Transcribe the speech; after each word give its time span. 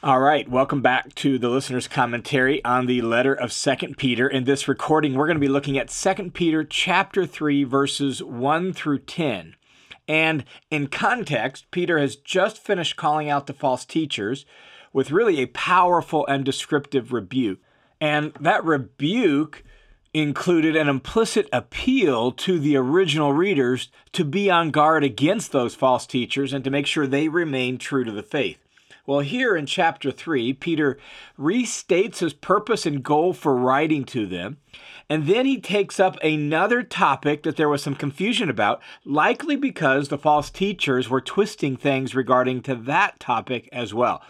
All 0.00 0.20
right, 0.20 0.48
welcome 0.48 0.80
back 0.80 1.12
to 1.16 1.40
the 1.40 1.48
listener's 1.48 1.88
commentary 1.88 2.64
on 2.64 2.86
the 2.86 3.02
letter 3.02 3.34
of 3.34 3.50
Second 3.50 3.98
Peter. 3.98 4.28
In 4.28 4.44
this 4.44 4.68
recording, 4.68 5.14
we're 5.14 5.26
going 5.26 5.34
to 5.34 5.40
be 5.40 5.48
looking 5.48 5.76
at 5.76 5.90
Second 5.90 6.34
Peter 6.34 6.62
chapter 6.62 7.26
3 7.26 7.64
verses 7.64 8.22
1 8.22 8.74
through 8.74 9.00
10. 9.00 9.56
And 10.06 10.44
in 10.70 10.86
context, 10.86 11.72
Peter 11.72 11.98
has 11.98 12.14
just 12.14 12.58
finished 12.58 12.94
calling 12.94 13.28
out 13.28 13.48
the 13.48 13.52
false 13.52 13.84
teachers 13.84 14.46
with 14.92 15.10
really 15.10 15.40
a 15.40 15.46
powerful 15.46 16.24
and 16.28 16.44
descriptive 16.44 17.12
rebuke. 17.12 17.58
And 18.00 18.32
that 18.38 18.64
rebuke 18.64 19.64
included 20.14 20.76
an 20.76 20.88
implicit 20.88 21.48
appeal 21.52 22.30
to 22.30 22.60
the 22.60 22.76
original 22.76 23.32
readers 23.32 23.90
to 24.12 24.24
be 24.24 24.48
on 24.48 24.70
guard 24.70 25.02
against 25.02 25.50
those 25.50 25.74
false 25.74 26.06
teachers 26.06 26.52
and 26.52 26.62
to 26.62 26.70
make 26.70 26.86
sure 26.86 27.08
they 27.08 27.28
remain 27.28 27.78
true 27.78 28.04
to 28.04 28.12
the 28.12 28.22
faith. 28.22 28.64
Well, 29.08 29.20
here 29.20 29.56
in 29.56 29.64
chapter 29.64 30.10
3, 30.10 30.52
Peter 30.52 30.98
restates 31.38 32.18
his 32.18 32.34
purpose 32.34 32.84
and 32.84 33.02
goal 33.02 33.32
for 33.32 33.56
writing 33.56 34.04
to 34.04 34.26
them, 34.26 34.58
and 35.08 35.26
then 35.26 35.46
he 35.46 35.58
takes 35.58 35.98
up 35.98 36.22
another 36.22 36.82
topic 36.82 37.42
that 37.44 37.56
there 37.56 37.70
was 37.70 37.82
some 37.82 37.94
confusion 37.94 38.50
about, 38.50 38.82
likely 39.06 39.56
because 39.56 40.08
the 40.08 40.18
false 40.18 40.50
teachers 40.50 41.08
were 41.08 41.22
twisting 41.22 41.74
things 41.74 42.14
regarding 42.14 42.60
to 42.64 42.74
that 42.74 43.18
topic 43.18 43.66
as 43.72 43.94
well. 43.94 44.20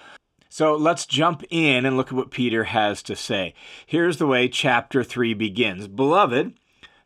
So 0.48 0.76
let's 0.76 1.06
jump 1.06 1.42
in 1.50 1.84
and 1.84 1.96
look 1.96 2.12
at 2.12 2.12
what 2.12 2.30
Peter 2.30 2.62
has 2.62 3.02
to 3.02 3.16
say. 3.16 3.54
Here's 3.84 4.18
the 4.18 4.28
way 4.28 4.48
chapter 4.48 5.02
3 5.02 5.34
begins 5.34 5.88
Beloved, 5.88 6.54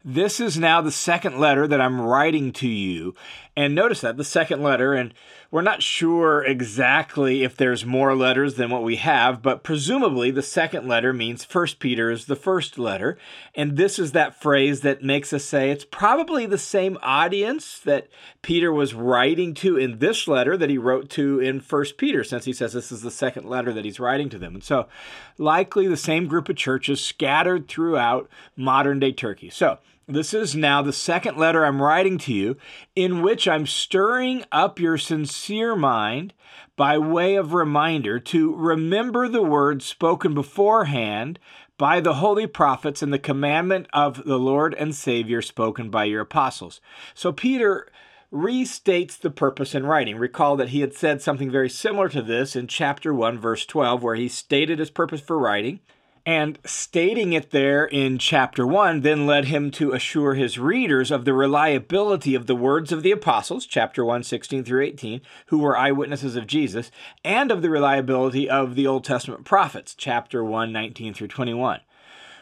this 0.04 0.41
is 0.41 0.58
now 0.58 0.80
the 0.80 0.91
second 0.91 1.38
letter 1.38 1.68
that 1.68 1.80
I'm 1.80 2.00
writing 2.00 2.52
to 2.54 2.66
you. 2.66 3.14
And 3.55 3.74
notice 3.74 4.01
that, 4.01 4.16
the 4.16 4.24
second 4.24 4.62
letter, 4.62 4.95
and 4.95 5.12
we're 5.51 5.61
not 5.61 5.83
sure 5.83 6.42
exactly 6.42 7.42
if 7.42 7.55
there's 7.55 7.84
more 7.84 8.16
letters 8.16 8.55
than 8.55 8.70
what 8.70 8.83
we 8.83 8.97
have, 8.97 9.42
but 9.42 9.62
presumably 9.62 10.30
the 10.30 10.41
second 10.41 10.88
letter 10.88 11.12
means 11.12 11.45
First 11.45 11.78
Peter 11.78 12.11
is 12.11 12.25
the 12.25 12.36
first 12.36 12.78
letter. 12.78 13.19
And 13.55 13.77
this 13.77 13.98
is 13.98 14.12
that 14.12 14.41
phrase 14.41 14.81
that 14.81 15.03
makes 15.03 15.34
us 15.34 15.44
say 15.44 15.70
it's 15.70 15.84
probably 15.84 16.47
the 16.47 16.56
same 16.56 16.97
audience 17.03 17.78
that 17.81 18.09
Peter 18.41 18.72
was 18.72 18.94
writing 18.94 19.53
to 19.56 19.77
in 19.77 19.98
this 19.98 20.27
letter 20.27 20.56
that 20.56 20.70
he 20.70 20.78
wrote 20.78 21.11
to 21.11 21.39
in 21.39 21.61
First 21.61 21.98
Peter, 21.98 22.25
since 22.25 22.47
he 22.47 22.55
says 22.55 22.72
this 22.72 22.91
is 22.91 23.03
the 23.03 23.11
second 23.11 23.47
letter 23.47 23.70
that 23.75 23.84
he's 23.84 24.00
writing 24.00 24.31
to 24.31 24.39
them. 24.39 24.55
And 24.55 24.64
so 24.64 24.89
likely 25.37 25.87
the 25.87 25.97
same 25.98 26.27
group 26.27 26.48
of 26.48 26.56
churches 26.56 27.05
scattered 27.05 27.69
throughout 27.69 28.31
modern 28.56 28.98
day 28.98 29.12
Turkey. 29.12 29.50
So 29.50 29.78
this 30.06 30.34
is 30.34 30.55
now 30.55 30.83
the 30.83 30.92
second 30.92 31.36
letter 31.36 31.64
I'm 31.64 31.81
writing 31.81 32.19
to 32.19 32.33
you, 32.33 32.56
in 32.97 33.22
which 33.22 33.47
I'm 33.47 33.67
stirring 33.67 34.44
up 34.50 34.78
your 34.78 34.98
sincere 34.98 35.77
mind 35.77 36.34
by 36.77 36.98
way 36.98 37.36
of 37.36 37.55
reminder 37.55 38.19
to 38.19 38.55
remember 38.55 39.28
the 39.28 39.42
words 39.42 39.84
spoken 39.84 40.34
beforehand 40.34 41.39
by 41.78 42.00
the 42.00 42.14
holy 42.14 42.47
prophets 42.47 43.03
and 43.03 43.12
the 43.12 43.19
commandment 43.19 43.86
of 43.92 44.25
the 44.25 44.39
Lord 44.39 44.75
and 44.75 44.94
Savior 44.94 45.42
spoken 45.42 45.91
by 45.91 46.05
your 46.05 46.20
apostles. 46.20 46.81
So 47.14 47.33
Peter 47.33 47.89
restates 48.33 49.19
the 49.19 49.31
purpose 49.31 49.75
in 49.75 49.84
writing. 49.84 50.16
Recall 50.16 50.56
that 50.56 50.70
he 50.70 50.81
had 50.81 50.94
said 50.94 51.20
something 51.20 51.50
very 51.50 51.69
similar 51.69 52.09
to 52.09 52.22
this 52.22 52.56
in 52.56 52.66
chapter 52.66 53.12
1, 53.12 53.39
verse 53.39 53.66
12, 53.66 54.03
where 54.03 54.14
he 54.14 54.28
stated 54.28 54.78
his 54.78 54.91
purpose 54.91 55.20
for 55.20 55.39
writing. 55.39 55.81
And 56.25 56.59
stating 56.65 57.33
it 57.33 57.51
there 57.51 57.84
in 57.84 58.19
chapter 58.19 58.65
1 58.65 59.01
then 59.01 59.27
led 59.27 59.47
him 59.47 59.73
to 59.73 59.92
assure 59.92 60.34
his 60.34 60.56
readers 60.56 61.11
of 61.11 61.25
the 61.25 61.34
reliability 61.34 62.37
of 62.37 62.47
the 62.47 62.55
words 62.55 62.92
of 62.92 63.03
the 63.03 63.11
apostles, 63.11 63.67
chapter 63.67 64.05
1, 64.05 64.23
16 64.23 64.62
through 64.62 64.83
18, 64.84 65.20
who 65.47 65.59
were 65.59 65.77
eyewitnesses 65.77 66.37
of 66.37 66.47
Jesus, 66.47 66.93
and 67.25 67.50
of 67.50 67.61
the 67.61 67.70
reliability 67.70 68.48
of 68.48 68.77
the 68.77 68.87
Old 68.87 69.03
Testament 69.03 69.45
prophets, 69.45 69.97
chapter 69.97 70.45
1, 70.45 70.70
19 70.70 71.12
through 71.12 71.28
21. 71.28 71.81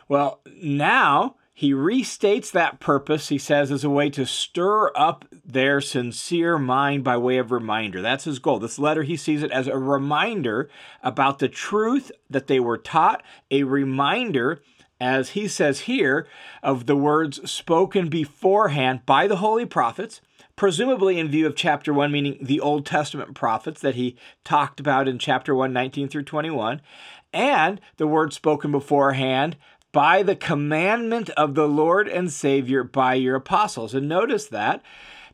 Well, 0.09 0.41
now 0.61 1.37
he 1.61 1.75
restates 1.75 2.51
that 2.53 2.81
purpose, 2.81 3.29
he 3.29 3.37
says, 3.37 3.71
as 3.71 3.85
a 3.85 3.91
way 3.91 4.09
to 4.09 4.25
stir 4.25 4.91
up 4.97 5.27
their 5.45 5.83
sincere 5.83 6.57
mind 6.57 7.05
by 7.05 7.19
way 7.19 7.37
of 7.37 7.53
reminder. 7.53 8.01
That's 8.01 8.25
his 8.25 8.39
goal. 8.39 8.59
This 8.59 8.79
letter, 8.79 9.03
he 9.03 9.15
sees 9.15 9.43
it 9.43 9.51
as 9.51 9.67
a 9.67 9.77
reminder 9.77 10.71
about 11.03 11.39
the 11.39 11.51
truth 11.51 12.11
that 12.31 12.47
they 12.47 12.61
were 12.61 12.79
taught, 12.79 13.23
a 13.51 13.65
reminder, 13.65 14.63
as 14.99 15.33
he 15.33 15.47
says 15.47 15.81
here, 15.81 16.27
of 16.63 16.87
the 16.87 16.97
words 16.97 17.51
spoken 17.51 18.09
beforehand 18.09 19.05
by 19.05 19.27
the 19.27 19.37
holy 19.37 19.67
prophets 19.67 20.23
presumably 20.57 21.19
in 21.19 21.29
view 21.29 21.47
of 21.47 21.57
chapter 21.57 21.93
1, 21.93 22.11
meaning 22.11 22.39
the 22.41 22.61
Old 22.61 22.87
Testament 22.87 23.35
prophets 23.35 23.83
that 23.83 23.97
he 23.97 24.17
talked 24.45 24.81
about 24.81 25.09
in 25.09 25.19
chapter 25.19 25.55
1, 25.55 25.75
19 25.75 26.09
through 26.09 26.25
21, 26.25 26.81
and 27.33 27.81
the 27.99 28.07
words 28.07 28.37
spoken 28.37 28.71
beforehand 28.71 29.57
by 29.93 30.23
the 30.23 30.37
commandment 30.37 31.31
of 31.31 31.55
the 31.55 31.69
Lord 31.69 32.09
and 32.09 32.33
Savior 32.33 32.85
by 32.85 33.15
your 33.15 33.37
apostles. 33.37 33.95
And 33.95 34.09
notice 34.09 34.47
that. 34.47 34.83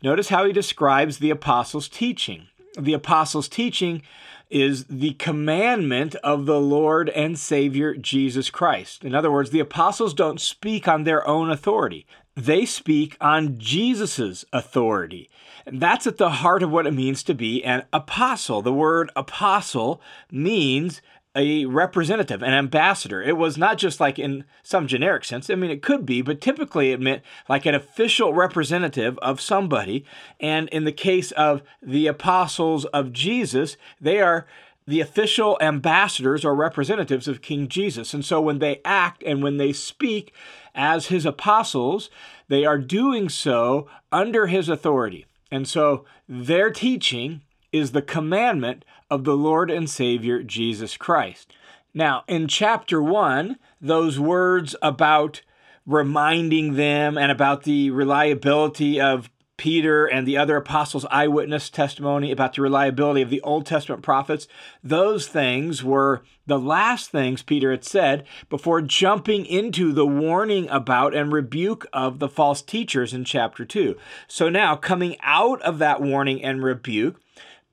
Notice 0.03 0.29
how 0.29 0.45
he 0.45 0.53
describes 0.53 1.19
the 1.19 1.31
apostles' 1.31 1.89
teaching. 1.89 2.49
The 2.79 2.93
apostles' 2.93 3.49
teaching 3.49 4.03
is 4.49 4.85
the 4.85 5.15
commandment 5.15 6.15
of 6.17 6.47
the 6.47 6.61
Lord 6.61 7.09
and 7.11 7.39
Savior 7.39 7.95
Jesus 7.97 8.51
Christ. 8.51 9.05
In 9.05 9.15
other 9.15 9.31
words, 9.31 9.51
the 9.51 9.61
apostles 9.61 10.15
don't 10.15 10.41
speak 10.41 10.87
on 10.87 11.05
their 11.05 11.27
own 11.27 11.51
authority. 11.51 12.07
They 12.37 12.65
speak 12.65 13.17
on 13.21 13.59
Jesus' 13.59 14.45
authority. 14.53 15.29
And 15.65 15.81
that's 15.81 16.07
at 16.07 16.19
the 16.19 16.31
heart 16.31 16.63
of 16.63 16.71
what 16.71 16.87
it 16.87 16.93
means 16.93 17.23
to 17.25 17.35
be 17.35 17.65
an 17.65 17.85
apostle. 17.93 18.63
The 18.63 18.73
word 18.73 19.11
apostle 19.17 20.01
means 20.31 21.01
a 21.37 21.67
representative, 21.67 22.43
an 22.43 22.55
ambassador. 22.55 23.23
It 23.23 23.37
was 23.37 23.59
not 23.59 23.77
just 23.77 24.01
like 24.01 24.19
in 24.19 24.45
some 24.63 24.87
generic 24.87 25.25
sense. 25.25 25.51
I 25.51 25.55
mean, 25.55 25.71
it 25.71 25.83
could 25.83 26.07
be, 26.07 26.23
but 26.23 26.41
typically 26.41 26.93
it 26.93 27.01
meant 27.01 27.23
like 27.49 27.67
an 27.67 27.75
official 27.75 28.33
representative 28.33 29.19
of 29.19 29.41
somebody. 29.41 30.05
And 30.41 30.69
in 30.71 30.85
the 30.85 30.93
case 30.93 31.33
of 31.33 31.63
the 31.83 32.07
apostles 32.07 32.87
of 32.87 33.13
Jesus, 33.13 33.77
they 34.01 34.21
are 34.21 34.47
the 34.87 35.01
official 35.01 35.59
ambassadors 35.61 36.45
or 36.45 36.55
representatives 36.55 37.29
of 37.29 37.43
King 37.43 37.69
Jesus. 37.69 38.15
And 38.15 38.25
so 38.25 38.41
when 38.41 38.59
they 38.59 38.81
act 38.85 39.23
and 39.25 39.43
when 39.43 39.59
they 39.59 39.73
speak 39.73 40.33
as 40.75 41.07
his 41.07 41.27
apostles, 41.27 42.09
they 42.49 42.65
are 42.65 42.79
doing 42.79 43.29
so 43.29 43.89
under 44.11 44.47
his 44.47 44.69
authority. 44.69 45.27
And 45.51 45.69
so 45.69 46.05
their 46.29 46.71
teaching 46.71 47.43
is 47.73 47.93
the 47.93 48.03
commandment 48.03 48.85
of 49.11 49.25
the 49.25 49.37
Lord 49.37 49.71
and 49.71 49.89
Savior 49.89 50.43
Jesus 50.43 50.97
Christ. 50.97 51.53
Now, 51.95 52.25
in 52.29 52.49
chapter 52.49 53.03
1, 53.03 53.57
those 53.81 54.21
words 54.21 54.77
about 54.83 55.43
reminding 55.87 56.75
them 56.75 57.17
and 57.17 57.31
about 57.31 57.63
the 57.63 57.91
reliability 57.91 59.01
of 59.01 59.31
Peter 59.57 60.05
and 60.05 60.27
the 60.27 60.37
other 60.37 60.57
apostles' 60.57 61.07
eyewitness 61.11 61.71
testimony 61.71 62.31
about 62.31 62.55
the 62.55 62.63
reliability 62.63 63.23
of 63.23 63.31
the 63.31 63.41
Old 63.41 63.65
Testament 63.65 64.03
prophets, 64.03 64.47
those 64.85 65.27
things 65.29 65.83
were 65.83 66.23
the 66.47 66.59
last 66.59 67.11
things 67.11 67.43
Peter 67.43 67.71
had 67.71 67.85
said 67.85 68.25
before 68.51 68.83
jumping 68.83 69.47
into 69.47 69.93
the 69.93 70.07
warning 70.07 70.69
about 70.69 71.15
and 71.15 71.33
rebuke 71.33 71.87
of 71.93 72.19
the 72.19 72.29
false 72.29 72.61
teachers 72.61 73.15
in 73.15 73.25
chapter 73.25 73.65
2. 73.65 73.97
So 74.29 74.49
now, 74.49 74.77
coming 74.77 75.17
out 75.23 75.63
of 75.63 75.79
that 75.79 76.03
warning 76.03 76.43
and 76.45 76.63
rebuke, 76.63 77.21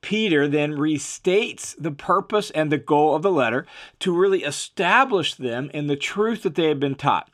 Peter 0.04 0.46
then 0.46 0.72
restates 0.74 1.74
the 1.78 1.90
purpose 1.90 2.50
and 2.50 2.70
the 2.70 2.76
goal 2.76 3.16
of 3.16 3.22
the 3.22 3.30
letter 3.30 3.66
to 4.00 4.14
really 4.14 4.44
establish 4.44 5.32
them 5.32 5.70
in 5.72 5.86
the 5.86 5.96
truth 5.96 6.42
that 6.42 6.56
they 6.56 6.68
had 6.68 6.78
been 6.78 6.94
taught. 6.94 7.30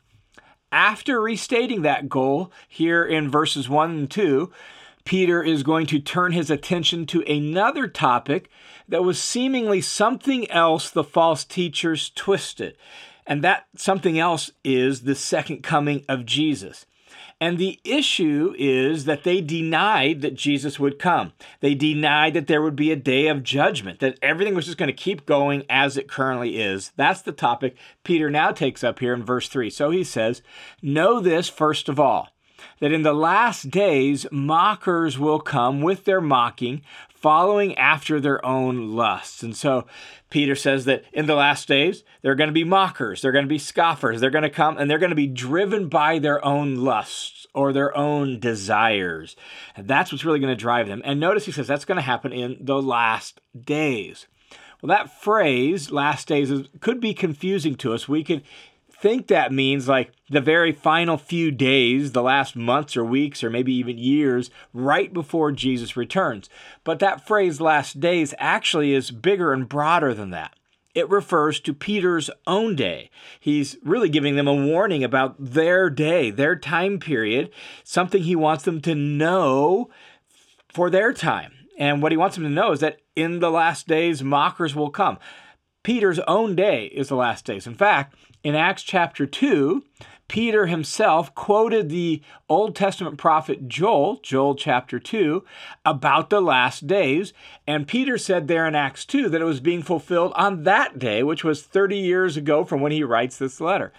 After 0.71 1.19
restating 1.19 1.81
that 1.81 2.07
goal 2.07 2.49
here 2.69 3.03
in 3.03 3.29
verses 3.29 3.67
1 3.67 3.91
and 3.91 4.09
2, 4.09 4.49
Peter 5.03 5.43
is 5.43 5.63
going 5.63 5.85
to 5.87 5.99
turn 5.99 6.31
his 6.31 6.49
attention 6.49 7.05
to 7.07 7.29
another 7.29 7.89
topic 7.89 8.49
that 8.87 9.03
was 9.03 9.21
seemingly 9.21 9.81
something 9.81 10.49
else 10.49 10.89
the 10.89 11.03
false 11.03 11.43
teachers 11.43 12.09
twisted. 12.11 12.77
And 13.27 13.43
that 13.43 13.65
something 13.75 14.17
else 14.17 14.49
is 14.63 15.01
the 15.01 15.15
second 15.15 15.61
coming 15.61 16.05
of 16.07 16.25
Jesus. 16.25 16.85
And 17.41 17.57
the 17.57 17.79
issue 17.83 18.53
is 18.59 19.05
that 19.05 19.23
they 19.23 19.41
denied 19.41 20.21
that 20.21 20.35
Jesus 20.35 20.79
would 20.79 20.99
come. 20.99 21.33
They 21.59 21.73
denied 21.73 22.35
that 22.35 22.45
there 22.45 22.61
would 22.61 22.75
be 22.75 22.91
a 22.91 22.95
day 22.95 23.27
of 23.27 23.41
judgment, 23.41 23.99
that 23.99 24.19
everything 24.21 24.53
was 24.53 24.67
just 24.67 24.77
going 24.77 24.87
to 24.87 24.93
keep 24.93 25.25
going 25.25 25.63
as 25.67 25.97
it 25.97 26.07
currently 26.07 26.61
is. 26.61 26.91
That's 26.97 27.23
the 27.23 27.31
topic 27.31 27.75
Peter 28.03 28.29
now 28.29 28.51
takes 28.51 28.83
up 28.83 28.99
here 28.99 29.15
in 29.15 29.25
verse 29.25 29.49
3. 29.49 29.71
So 29.71 29.89
he 29.89 30.03
says, 30.03 30.43
Know 30.83 31.19
this 31.19 31.49
first 31.49 31.89
of 31.89 31.99
all 31.99 32.29
that 32.79 32.91
in 32.91 33.01
the 33.01 33.13
last 33.13 33.71
days 33.71 34.27
mockers 34.31 35.17
will 35.17 35.39
come 35.39 35.81
with 35.81 36.05
their 36.05 36.21
mocking, 36.21 36.83
following 37.21 37.77
after 37.77 38.19
their 38.19 38.43
own 38.43 38.95
lusts. 38.95 39.43
And 39.43 39.55
so 39.55 39.85
Peter 40.31 40.55
says 40.55 40.85
that 40.85 41.03
in 41.13 41.27
the 41.27 41.35
last 41.35 41.67
days, 41.67 42.03
they're 42.21 42.35
going 42.35 42.49
to 42.49 42.53
be 42.53 42.63
mockers, 42.63 43.21
they're 43.21 43.31
going 43.31 43.45
to 43.45 43.49
be 43.49 43.59
scoffers, 43.59 44.19
they're 44.19 44.31
going 44.31 44.43
to 44.43 44.49
come 44.49 44.77
and 44.77 44.89
they're 44.89 44.97
going 44.97 45.11
to 45.11 45.15
be 45.15 45.27
driven 45.27 45.87
by 45.87 46.17
their 46.17 46.43
own 46.43 46.75
lusts 46.77 47.45
or 47.53 47.71
their 47.71 47.95
own 47.95 48.39
desires. 48.39 49.35
And 49.75 49.87
that's 49.87 50.11
what's 50.11 50.25
really 50.25 50.39
going 50.39 50.55
to 50.55 50.59
drive 50.59 50.87
them. 50.87 51.01
And 51.05 51.19
notice 51.19 51.45
he 51.45 51.51
says 51.51 51.67
that's 51.67 51.85
going 51.85 51.97
to 51.97 52.01
happen 52.01 52.33
in 52.33 52.57
the 52.59 52.81
last 52.81 53.39
days. 53.59 54.25
Well, 54.81 54.87
that 54.87 55.21
phrase, 55.21 55.91
last 55.91 56.27
days, 56.27 56.51
could 56.79 56.99
be 56.99 57.13
confusing 57.13 57.75
to 57.75 57.93
us. 57.93 58.07
We 58.07 58.23
could 58.23 58.41
think 59.01 59.27
that 59.27 59.51
means 59.51 59.87
like 59.87 60.11
the 60.29 60.39
very 60.39 60.71
final 60.71 61.17
few 61.17 61.51
days, 61.51 62.11
the 62.11 62.21
last 62.21 62.55
months 62.55 62.95
or 62.95 63.03
weeks 63.03 63.43
or 63.43 63.49
maybe 63.49 63.73
even 63.73 63.97
years 63.97 64.51
right 64.73 65.11
before 65.11 65.51
Jesus 65.51 65.97
returns. 65.97 66.49
But 66.83 66.99
that 66.99 67.25
phrase, 67.25 67.59
last 67.59 67.99
days, 67.99 68.35
actually 68.37 68.93
is 68.93 69.09
bigger 69.09 69.53
and 69.53 69.67
broader 69.67 70.13
than 70.13 70.29
that. 70.29 70.55
It 70.93 71.09
refers 71.09 71.59
to 71.61 71.73
Peter's 71.73 72.29
own 72.45 72.75
day. 72.75 73.09
He's 73.39 73.77
really 73.83 74.09
giving 74.09 74.35
them 74.35 74.47
a 74.47 74.53
warning 74.53 75.03
about 75.03 75.35
their 75.39 75.89
day, 75.89 76.29
their 76.29 76.55
time 76.55 76.99
period, 76.99 77.49
something 77.83 78.21
he 78.21 78.35
wants 78.35 78.65
them 78.65 78.81
to 78.81 78.93
know 78.93 79.89
for 80.71 80.89
their 80.89 81.11
time. 81.11 81.53
And 81.77 82.03
what 82.03 82.11
he 82.11 82.17
wants 82.17 82.35
them 82.35 82.43
to 82.43 82.51
know 82.51 82.73
is 82.73 82.81
that 82.81 82.99
in 83.15 83.39
the 83.39 83.49
last 83.49 83.87
days, 83.87 84.21
mockers 84.21 84.75
will 84.75 84.91
come. 84.91 85.17
Peter's 85.83 86.19
own 86.27 86.55
day 86.55 86.85
is 86.87 87.07
the 87.07 87.15
last 87.15 87.45
days. 87.45 87.65
In 87.65 87.73
fact, 87.73 88.15
in 88.43 88.55
Acts 88.55 88.83
chapter 88.83 89.25
2, 89.25 89.83
Peter 90.27 90.67
himself 90.67 91.35
quoted 91.35 91.89
the 91.89 92.21
Old 92.47 92.75
Testament 92.75 93.17
prophet 93.17 93.67
Joel, 93.67 94.17
Joel 94.23 94.55
chapter 94.55 94.97
2, 94.97 95.43
about 95.85 96.29
the 96.29 96.41
last 96.41 96.87
days. 96.87 97.33
And 97.67 97.87
Peter 97.87 98.17
said 98.17 98.47
there 98.47 98.65
in 98.65 98.73
Acts 98.73 99.03
2 99.05 99.27
that 99.29 99.41
it 99.41 99.45
was 99.45 99.59
being 99.59 99.83
fulfilled 99.83 100.31
on 100.35 100.63
that 100.63 100.97
day, 100.97 101.21
which 101.21 101.43
was 101.43 101.63
30 101.63 101.97
years 101.97 102.37
ago 102.37 102.63
from 102.63 102.79
when 102.79 102.93
he 102.93 103.03
writes 103.03 103.37
this 103.37 103.59
letter. 103.59 103.91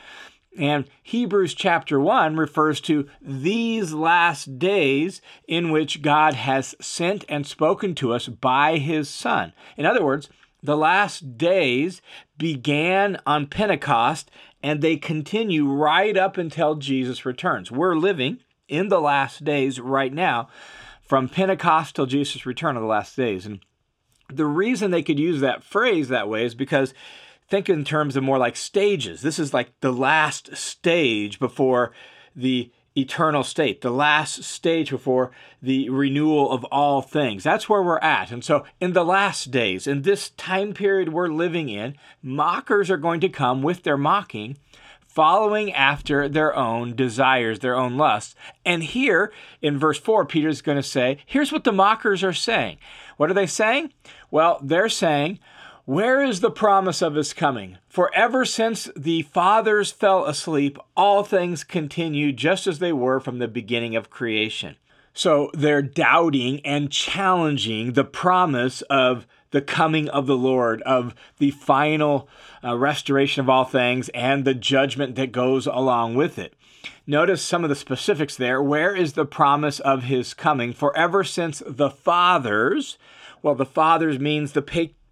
And 0.58 0.86
Hebrews 1.02 1.54
chapter 1.54 2.00
1 2.00 2.36
refers 2.36 2.80
to 2.82 3.08
these 3.20 3.92
last 3.92 4.58
days 4.58 5.20
in 5.46 5.70
which 5.70 6.02
God 6.02 6.34
has 6.34 6.74
sent 6.80 7.24
and 7.28 7.46
spoken 7.46 7.94
to 7.96 8.12
us 8.12 8.28
by 8.28 8.78
his 8.78 9.08
Son. 9.08 9.52
In 9.76 9.86
other 9.86 10.04
words, 10.04 10.28
the 10.62 10.76
last 10.76 11.37
days 11.37 12.00
began 12.38 13.19
on 13.26 13.47
Pentecost 13.47 14.31
and 14.62 14.81
they 14.81 14.97
continue 14.97 15.67
right 15.67 16.17
up 16.17 16.37
until 16.37 16.76
Jesus 16.76 17.26
returns. 17.26 17.70
We're 17.70 17.97
living 17.97 18.38
in 18.69 18.88
the 18.88 19.00
last 19.00 19.44
days 19.44 19.81
right 19.81 20.12
now, 20.12 20.49
from 21.03 21.29
Pentecost 21.29 21.97
till 21.97 22.06
Jesus' 22.06 22.47
return 22.47 22.76
of 22.76 22.82
the 22.82 22.88
last 22.88 23.17
days. 23.17 23.44
And 23.44 23.61
the 24.32 24.47
reason 24.47 24.91
they 24.91 25.03
could 25.03 25.19
use 25.19 25.41
that 25.41 25.64
phrase 25.64 26.09
that 26.09 26.29
way 26.29 26.44
is 26.47 26.55
because 26.55 26.94
think 27.49 27.69
in 27.69 27.85
terms 27.85 28.17
of 28.17 28.23
more 28.23 28.38
like 28.38 28.56
stages. 28.56 29.20
This 29.20 29.38
is 29.38 29.53
like 29.53 29.79
the 29.81 29.93
last 29.93 30.56
stage 30.56 31.38
before 31.38 31.93
the 32.35 32.73
eternal 32.96 33.42
state, 33.42 33.80
the 33.80 33.90
last 33.90 34.44
stage 34.44 34.90
before 34.90 35.30
the 35.60 35.88
renewal 35.88 36.50
of 36.50 36.64
all 36.64 37.02
things. 37.02 37.42
That's 37.42 37.68
where 37.68 37.82
we're 37.82 37.98
at. 37.98 38.30
And 38.30 38.44
so, 38.44 38.64
in 38.80 38.92
the 38.92 39.04
last 39.04 39.50
days, 39.50 39.86
in 39.86 40.02
this 40.02 40.30
time 40.30 40.74
period 40.74 41.12
we're 41.12 41.28
living 41.28 41.68
in, 41.68 41.96
mockers 42.22 42.90
are 42.90 42.96
going 42.96 43.20
to 43.20 43.28
come 43.28 43.62
with 43.62 43.82
their 43.82 43.96
mocking, 43.96 44.58
following 45.06 45.72
after 45.72 46.28
their 46.28 46.56
own 46.56 46.94
desires, 46.94 47.58
their 47.58 47.76
own 47.76 47.96
lusts. 47.96 48.34
And 48.64 48.82
here 48.82 49.32
in 49.60 49.78
verse 49.78 49.98
4, 49.98 50.24
Peter's 50.24 50.62
going 50.62 50.78
to 50.78 50.82
say, 50.82 51.18
here's 51.26 51.52
what 51.52 51.64
the 51.64 51.72
mockers 51.72 52.24
are 52.24 52.32
saying. 52.32 52.78
What 53.16 53.30
are 53.30 53.34
they 53.34 53.46
saying? 53.46 53.92
Well, 54.30 54.58
they're 54.62 54.88
saying, 54.88 55.38
where 55.84 56.23
is 56.23 56.40
the 56.40 56.50
promise 56.50 57.02
of 57.02 57.17
his 57.17 57.32
coming? 57.32 57.79
For 57.88 58.14
ever 58.14 58.44
since 58.44 58.88
the 58.96 59.23
fathers 59.23 59.90
fell 59.90 60.25
asleep, 60.25 60.79
all 60.96 61.25
things 61.25 61.64
continue 61.64 62.32
just 62.32 62.67
as 62.67 62.79
they 62.79 62.93
were 62.93 63.19
from 63.19 63.38
the 63.38 63.49
beginning 63.49 63.96
of 63.96 64.08
creation. 64.08 64.76
So 65.12 65.50
they're 65.52 65.82
doubting 65.82 66.64
and 66.64 66.90
challenging 66.90 67.93
the 67.93 68.05
promise 68.05 68.82
of 68.82 69.26
the 69.50 69.61
coming 69.61 70.08
of 70.08 70.26
the 70.26 70.37
Lord, 70.37 70.82
of 70.82 71.14
the 71.38 71.50
final 71.50 72.28
uh, 72.64 72.78
restoration 72.78 73.40
of 73.40 73.50
all 73.50 73.64
things, 73.64 74.08
and 74.11 74.44
the 74.44 74.55
judgment 74.55 75.17
that 75.17 75.32
goes 75.32 75.67
along 75.67 76.14
with 76.14 76.38
it. 76.38 76.55
Notice 77.06 77.43
some 77.43 77.64
of 77.64 77.69
the 77.69 77.76
specifics 77.76 78.37
there. 78.37 78.62
Where 78.62 78.94
is 78.94 79.12
the 79.12 79.26
promise 79.26 79.81
of 79.81 80.05
his 80.05 80.32
coming? 80.32 80.73
For 80.73 80.96
ever 80.96 81.25
since 81.25 81.62
the 81.67 81.90
fathers, 81.90 82.96
well, 83.43 83.55
the 83.55 83.67
fathers 83.67 84.19
means 84.19 84.52
the 84.52 84.62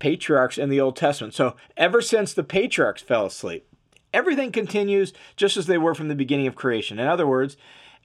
patriarchs 0.00 0.58
in 0.58 0.68
the 0.68 0.80
Old 0.80 0.96
Testament. 0.96 1.34
So 1.34 1.54
ever 1.76 2.02
since 2.02 2.34
the 2.34 2.42
patriarchs 2.42 3.02
fell 3.02 3.26
asleep, 3.26 3.64
everything 4.12 4.50
continues 4.50 5.12
just 5.36 5.56
as 5.56 5.66
they 5.66 5.78
were 5.78 5.94
from 5.94 6.08
the 6.08 6.16
beginning 6.16 6.48
of 6.48 6.56
creation. 6.56 6.98
In 6.98 7.06
other 7.06 7.26
words, 7.26 7.56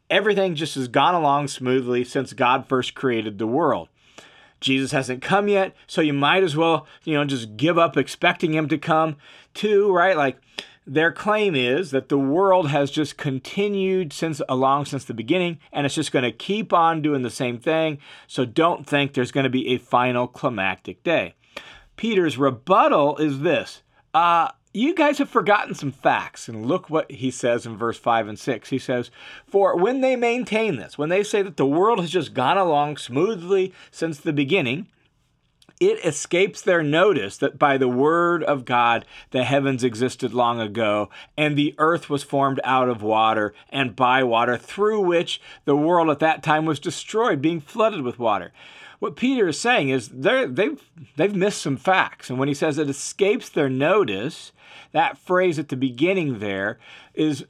everything 0.10 0.54
just 0.54 0.76
has 0.76 0.88
gone 0.88 1.16
along 1.16 1.48
smoothly 1.48 2.04
since 2.04 2.34
God 2.34 2.68
first 2.68 2.94
created 2.94 3.40
the 3.40 3.48
world. 3.48 3.90
Jesus 4.62 4.92
hasn't 4.92 5.22
come 5.22 5.48
yet, 5.48 5.76
so 5.86 6.02
you 6.02 6.14
might 6.14 6.44
as 6.44 6.56
well, 6.56 6.88
you 7.04 7.14
know, 7.14 7.26
just 7.26 7.58
give 7.58 7.78
up 7.78 7.98
expecting 7.98 8.54
him 8.54 8.68
to 8.70 8.78
come 8.78 9.18
too, 9.54 9.92
right? 9.92 10.16
Like 10.16 10.38
their 10.88 11.12
claim 11.12 11.56
is 11.56 11.92
that 11.92 12.10
the 12.10 12.18
world 12.18 12.70
has 12.70 12.92
just 12.92 13.18
continued 13.18 14.14
since 14.14 14.42
along 14.48 14.86
since 14.86 15.04
the 15.04 15.14
beginning 15.14 15.60
and 15.72 15.86
it's 15.86 15.96
just 15.96 16.12
going 16.12 16.24
to 16.24 16.32
keep 16.32 16.72
on 16.72 17.02
doing 17.02 17.24
the 17.24 17.30
same 17.30 17.58
thing. 17.58 17.98
So 18.28 18.46
don't 18.46 18.88
think 18.88 19.14
there's 19.14 19.32
going 19.32 19.46
to 19.46 19.50
be 19.50 19.70
a 19.70 19.78
final 19.78 20.28
climactic 20.28 21.04
day. 21.04 21.34
Peter's 21.96 22.38
rebuttal 22.38 23.18
is 23.18 23.40
this 23.40 23.82
uh, 24.14 24.50
You 24.74 24.94
guys 24.96 25.18
have 25.18 25.30
forgotten 25.30 25.76
some 25.76 25.92
facts. 25.92 26.48
And 26.48 26.66
look 26.66 26.90
what 26.90 27.12
he 27.12 27.32
says 27.32 27.66
in 27.66 27.78
verse 27.78 27.98
5 27.98 28.28
and 28.28 28.40
6. 28.40 28.70
He 28.70 28.80
says, 28.80 29.12
For 29.48 29.78
when 29.78 30.02
they 30.02 30.16
maintain 30.16 30.78
this, 30.78 30.98
when 30.98 31.10
they 31.10 31.24
say 31.24 31.42
that 31.42 31.58
the 31.58 31.66
world 31.66 32.00
has 32.00 32.10
just 32.10 32.34
gone 32.34 32.58
along 32.58 32.98
smoothly 32.98 33.74
since 33.92 34.20
the 34.20 34.34
beginning, 34.34 34.88
it 35.80 36.04
escapes 36.06 36.62
their 36.62 36.82
notice 36.82 37.38
that 37.38 37.60
by 37.60 37.78
the 37.78 37.90
word 37.90 38.44
of 38.44 38.64
God 38.64 39.06
the 39.32 39.44
heavens 39.44 39.84
existed 39.84 40.34
long 40.34 40.62
ago, 40.62 41.10
and 41.38 41.58
the 41.58 41.76
earth 41.78 42.10
was 42.10 42.24
formed 42.24 42.62
out 42.64 42.88
of 42.88 43.02
water 43.02 43.54
and 43.70 43.94
by 43.94 44.24
water, 44.24 44.58
through 44.58 45.02
which 45.02 45.42
the 45.66 45.76
world 45.76 46.10
at 46.10 46.20
that 46.20 46.44
time 46.44 46.66
was 46.66 46.80
destroyed, 46.80 47.42
being 47.42 47.60
flooded 47.60 48.04
with 48.04 48.20
water 48.20 48.54
what 49.00 49.16
Peter 49.16 49.48
is 49.48 49.60
saying 49.60 49.90
is 49.90 50.10
they've 50.10 50.82
they've 51.16 51.36
missed 51.36 51.62
some 51.62 51.78
facts, 51.78 52.30
and 52.30 52.40
when 52.40 52.48
he 52.48 52.54
says 52.54 52.78
it 52.78 52.90
escapes 52.90 53.50
their 53.50 53.70
notice, 53.70 54.52
that 54.92 55.18
phrase 55.18 55.60
at 55.60 55.70
the 55.70 55.78
beginning 55.78 56.40
there 56.40 56.80
is 57.14 57.46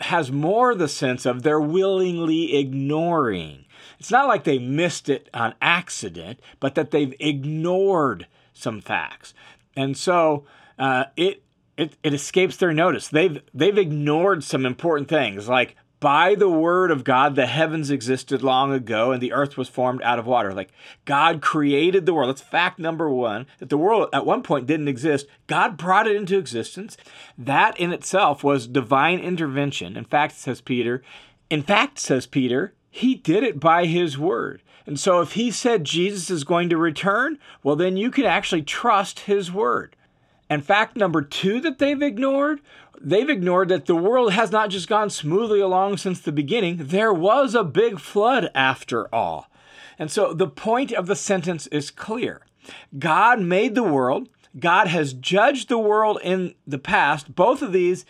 has 0.00 0.32
more 0.32 0.74
the 0.74 0.88
sense 0.88 1.26
of 1.26 1.42
they're 1.42 1.60
willingly 1.60 2.56
ignoring. 2.56 3.64
It's 3.98 4.10
not 4.10 4.26
like 4.26 4.44
they 4.44 4.58
missed 4.58 5.08
it 5.08 5.28
on 5.32 5.54
accident, 5.60 6.40
but 6.60 6.74
that 6.74 6.90
they've 6.90 7.14
ignored 7.20 8.26
some 8.52 8.80
facts, 8.80 9.34
and 9.76 9.96
so 9.96 10.44
uh, 10.78 11.04
it 11.16 11.42
it, 11.76 11.96
it 12.02 12.14
escapes 12.14 12.56
their 12.56 12.72
notice. 12.72 13.08
They've 13.08 13.40
they've 13.52 13.78
ignored 13.78 14.44
some 14.44 14.64
important 14.64 15.08
things 15.08 15.48
like 15.48 15.76
by 15.98 16.34
the 16.34 16.48
word 16.48 16.90
of 16.90 17.04
God, 17.04 17.34
the 17.34 17.46
heavens 17.46 17.90
existed 17.90 18.42
long 18.42 18.72
ago 18.72 19.12
and 19.12 19.22
the 19.22 19.32
earth 19.32 19.56
was 19.56 19.68
formed 19.68 20.02
out 20.02 20.18
of 20.18 20.26
water. 20.26 20.52
Like 20.52 20.70
God 21.04 21.40
created 21.40 22.04
the 22.04 22.12
world. 22.12 22.28
That's 22.28 22.42
fact 22.42 22.78
number 22.78 23.08
one 23.08 23.46
that 23.58 23.70
the 23.70 23.78
world 23.78 24.08
at 24.12 24.26
one 24.26 24.42
point 24.42 24.66
didn't 24.66 24.88
exist. 24.88 25.26
God 25.46 25.76
brought 25.76 26.06
it 26.06 26.16
into 26.16 26.38
existence. 26.38 26.96
That 27.38 27.78
in 27.80 27.92
itself 27.92 28.44
was 28.44 28.66
divine 28.66 29.20
intervention. 29.20 29.96
In 29.96 30.04
fact, 30.04 30.34
says 30.34 30.60
Peter, 30.60 31.02
in 31.48 31.62
fact, 31.62 31.98
says 31.98 32.26
Peter, 32.26 32.74
he 32.90 33.14
did 33.14 33.42
it 33.42 33.60
by 33.60 33.86
his 33.86 34.18
word. 34.18 34.62
And 34.86 35.00
so 35.00 35.20
if 35.20 35.32
he 35.32 35.50
said 35.50 35.84
Jesus 35.84 36.30
is 36.30 36.44
going 36.44 36.68
to 36.68 36.76
return, 36.76 37.38
well, 37.62 37.76
then 37.76 37.96
you 37.96 38.10
can 38.10 38.24
actually 38.24 38.62
trust 38.62 39.20
his 39.20 39.50
word. 39.52 39.96
And 40.48 40.64
fact 40.64 40.96
number 40.96 41.22
two 41.22 41.60
that 41.60 41.78
they've 41.78 42.02
ignored 42.02 42.60
they've 43.00 43.28
ignored 43.28 43.68
that 43.68 43.86
the 43.86 43.96
world 43.96 44.32
has 44.32 44.50
not 44.50 44.70
just 44.70 44.88
gone 44.88 45.10
smoothly 45.10 45.60
along 45.60 45.98
since 45.98 46.20
the 46.20 46.32
beginning. 46.32 46.78
There 46.80 47.12
was 47.12 47.54
a 47.54 47.64
big 47.64 48.00
flood 48.00 48.50
after 48.54 49.12
all. 49.14 49.50
And 49.98 50.10
so 50.10 50.32
the 50.32 50.48
point 50.48 50.92
of 50.92 51.06
the 51.06 51.16
sentence 51.16 51.66
is 51.68 51.90
clear 51.90 52.42
God 52.98 53.40
made 53.40 53.74
the 53.74 53.82
world, 53.82 54.28
God 54.58 54.88
has 54.88 55.12
judged 55.12 55.68
the 55.68 55.78
world 55.78 56.18
in 56.22 56.54
the 56.66 56.78
past. 56.78 57.34
Both 57.34 57.62
of 57.62 57.72
these 57.72 58.04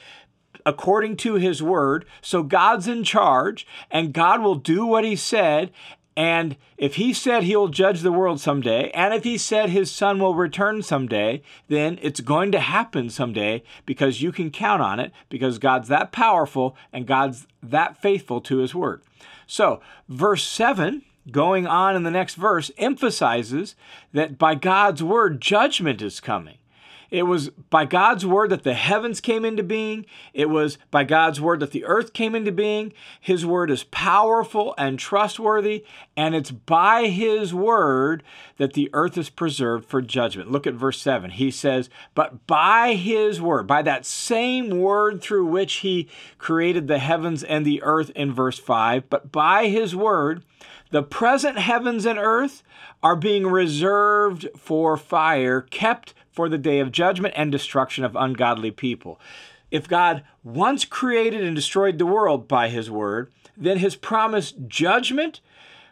according 0.64 1.16
to 1.16 1.34
his 1.34 1.62
word. 1.62 2.04
So 2.20 2.42
God's 2.42 2.88
in 2.88 3.04
charge 3.04 3.66
and 3.90 4.12
God 4.12 4.42
will 4.42 4.56
do 4.56 4.84
what 4.84 5.04
he 5.04 5.14
said. 5.14 5.70
And 6.16 6.56
if 6.78 6.94
he 6.94 7.12
said 7.12 7.42
he'll 7.42 7.68
judge 7.68 8.00
the 8.00 8.10
world 8.10 8.40
someday, 8.40 8.90
and 8.92 9.12
if 9.12 9.24
he 9.24 9.36
said 9.36 9.68
his 9.68 9.90
son 9.90 10.18
will 10.18 10.34
return 10.34 10.82
someday, 10.82 11.42
then 11.68 11.98
it's 12.00 12.20
going 12.20 12.52
to 12.52 12.60
happen 12.60 13.10
someday 13.10 13.62
because 13.84 14.22
you 14.22 14.32
can 14.32 14.50
count 14.50 14.80
on 14.80 14.98
it 14.98 15.12
because 15.28 15.58
God's 15.58 15.88
that 15.88 16.12
powerful 16.12 16.74
and 16.90 17.06
God's 17.06 17.46
that 17.62 18.00
faithful 18.00 18.40
to 18.42 18.58
his 18.58 18.74
word. 18.74 19.02
So, 19.46 19.80
verse 20.08 20.44
7, 20.44 21.02
going 21.30 21.66
on 21.66 21.94
in 21.94 22.02
the 22.02 22.10
next 22.10 22.34
verse, 22.34 22.70
emphasizes 22.78 23.74
that 24.12 24.38
by 24.38 24.54
God's 24.54 25.02
word, 25.02 25.40
judgment 25.40 26.00
is 26.00 26.20
coming. 26.20 26.56
It 27.10 27.24
was 27.24 27.50
by 27.70 27.84
God's 27.84 28.26
word 28.26 28.50
that 28.50 28.62
the 28.62 28.74
heavens 28.74 29.20
came 29.20 29.44
into 29.44 29.62
being. 29.62 30.06
It 30.34 30.50
was 30.50 30.78
by 30.90 31.04
God's 31.04 31.40
word 31.40 31.60
that 31.60 31.70
the 31.70 31.84
earth 31.84 32.12
came 32.12 32.34
into 32.34 32.52
being. 32.52 32.92
His 33.20 33.46
word 33.46 33.70
is 33.70 33.84
powerful 33.84 34.74
and 34.76 34.98
trustworthy, 34.98 35.84
and 36.16 36.34
it's 36.34 36.50
by 36.50 37.06
His 37.08 37.54
word 37.54 38.22
that 38.58 38.72
the 38.72 38.90
earth 38.92 39.16
is 39.16 39.30
preserved 39.30 39.86
for 39.86 40.02
judgment. 40.02 40.50
Look 40.50 40.66
at 40.66 40.74
verse 40.74 41.00
7. 41.00 41.30
He 41.32 41.50
says, 41.50 41.88
But 42.14 42.46
by 42.46 42.94
His 42.94 43.40
word, 43.40 43.66
by 43.66 43.82
that 43.82 44.06
same 44.06 44.80
word 44.80 45.20
through 45.22 45.46
which 45.46 45.76
He 45.76 46.08
created 46.38 46.88
the 46.88 46.98
heavens 46.98 47.42
and 47.44 47.64
the 47.64 47.82
earth 47.82 48.10
in 48.10 48.32
verse 48.32 48.58
5, 48.58 49.08
but 49.08 49.30
by 49.30 49.68
His 49.68 49.94
word, 49.94 50.42
the 50.90 51.02
present 51.02 51.58
heavens 51.58 52.06
and 52.06 52.18
earth 52.18 52.62
are 53.02 53.16
being 53.16 53.46
reserved 53.46 54.48
for 54.56 54.96
fire, 54.96 55.60
kept 55.62 56.14
for 56.36 56.48
the 56.50 56.58
day 56.58 56.78
of 56.78 56.92
judgment 56.92 57.34
and 57.36 57.50
destruction 57.50 58.04
of 58.04 58.14
ungodly 58.14 58.70
people. 58.70 59.18
If 59.70 59.88
God 59.88 60.22
once 60.44 60.84
created 60.84 61.42
and 61.42 61.56
destroyed 61.56 61.98
the 61.98 62.06
world 62.06 62.46
by 62.46 62.68
his 62.68 62.90
word, 62.90 63.32
then 63.56 63.78
his 63.78 63.96
promised 63.96 64.54
judgment 64.68 65.40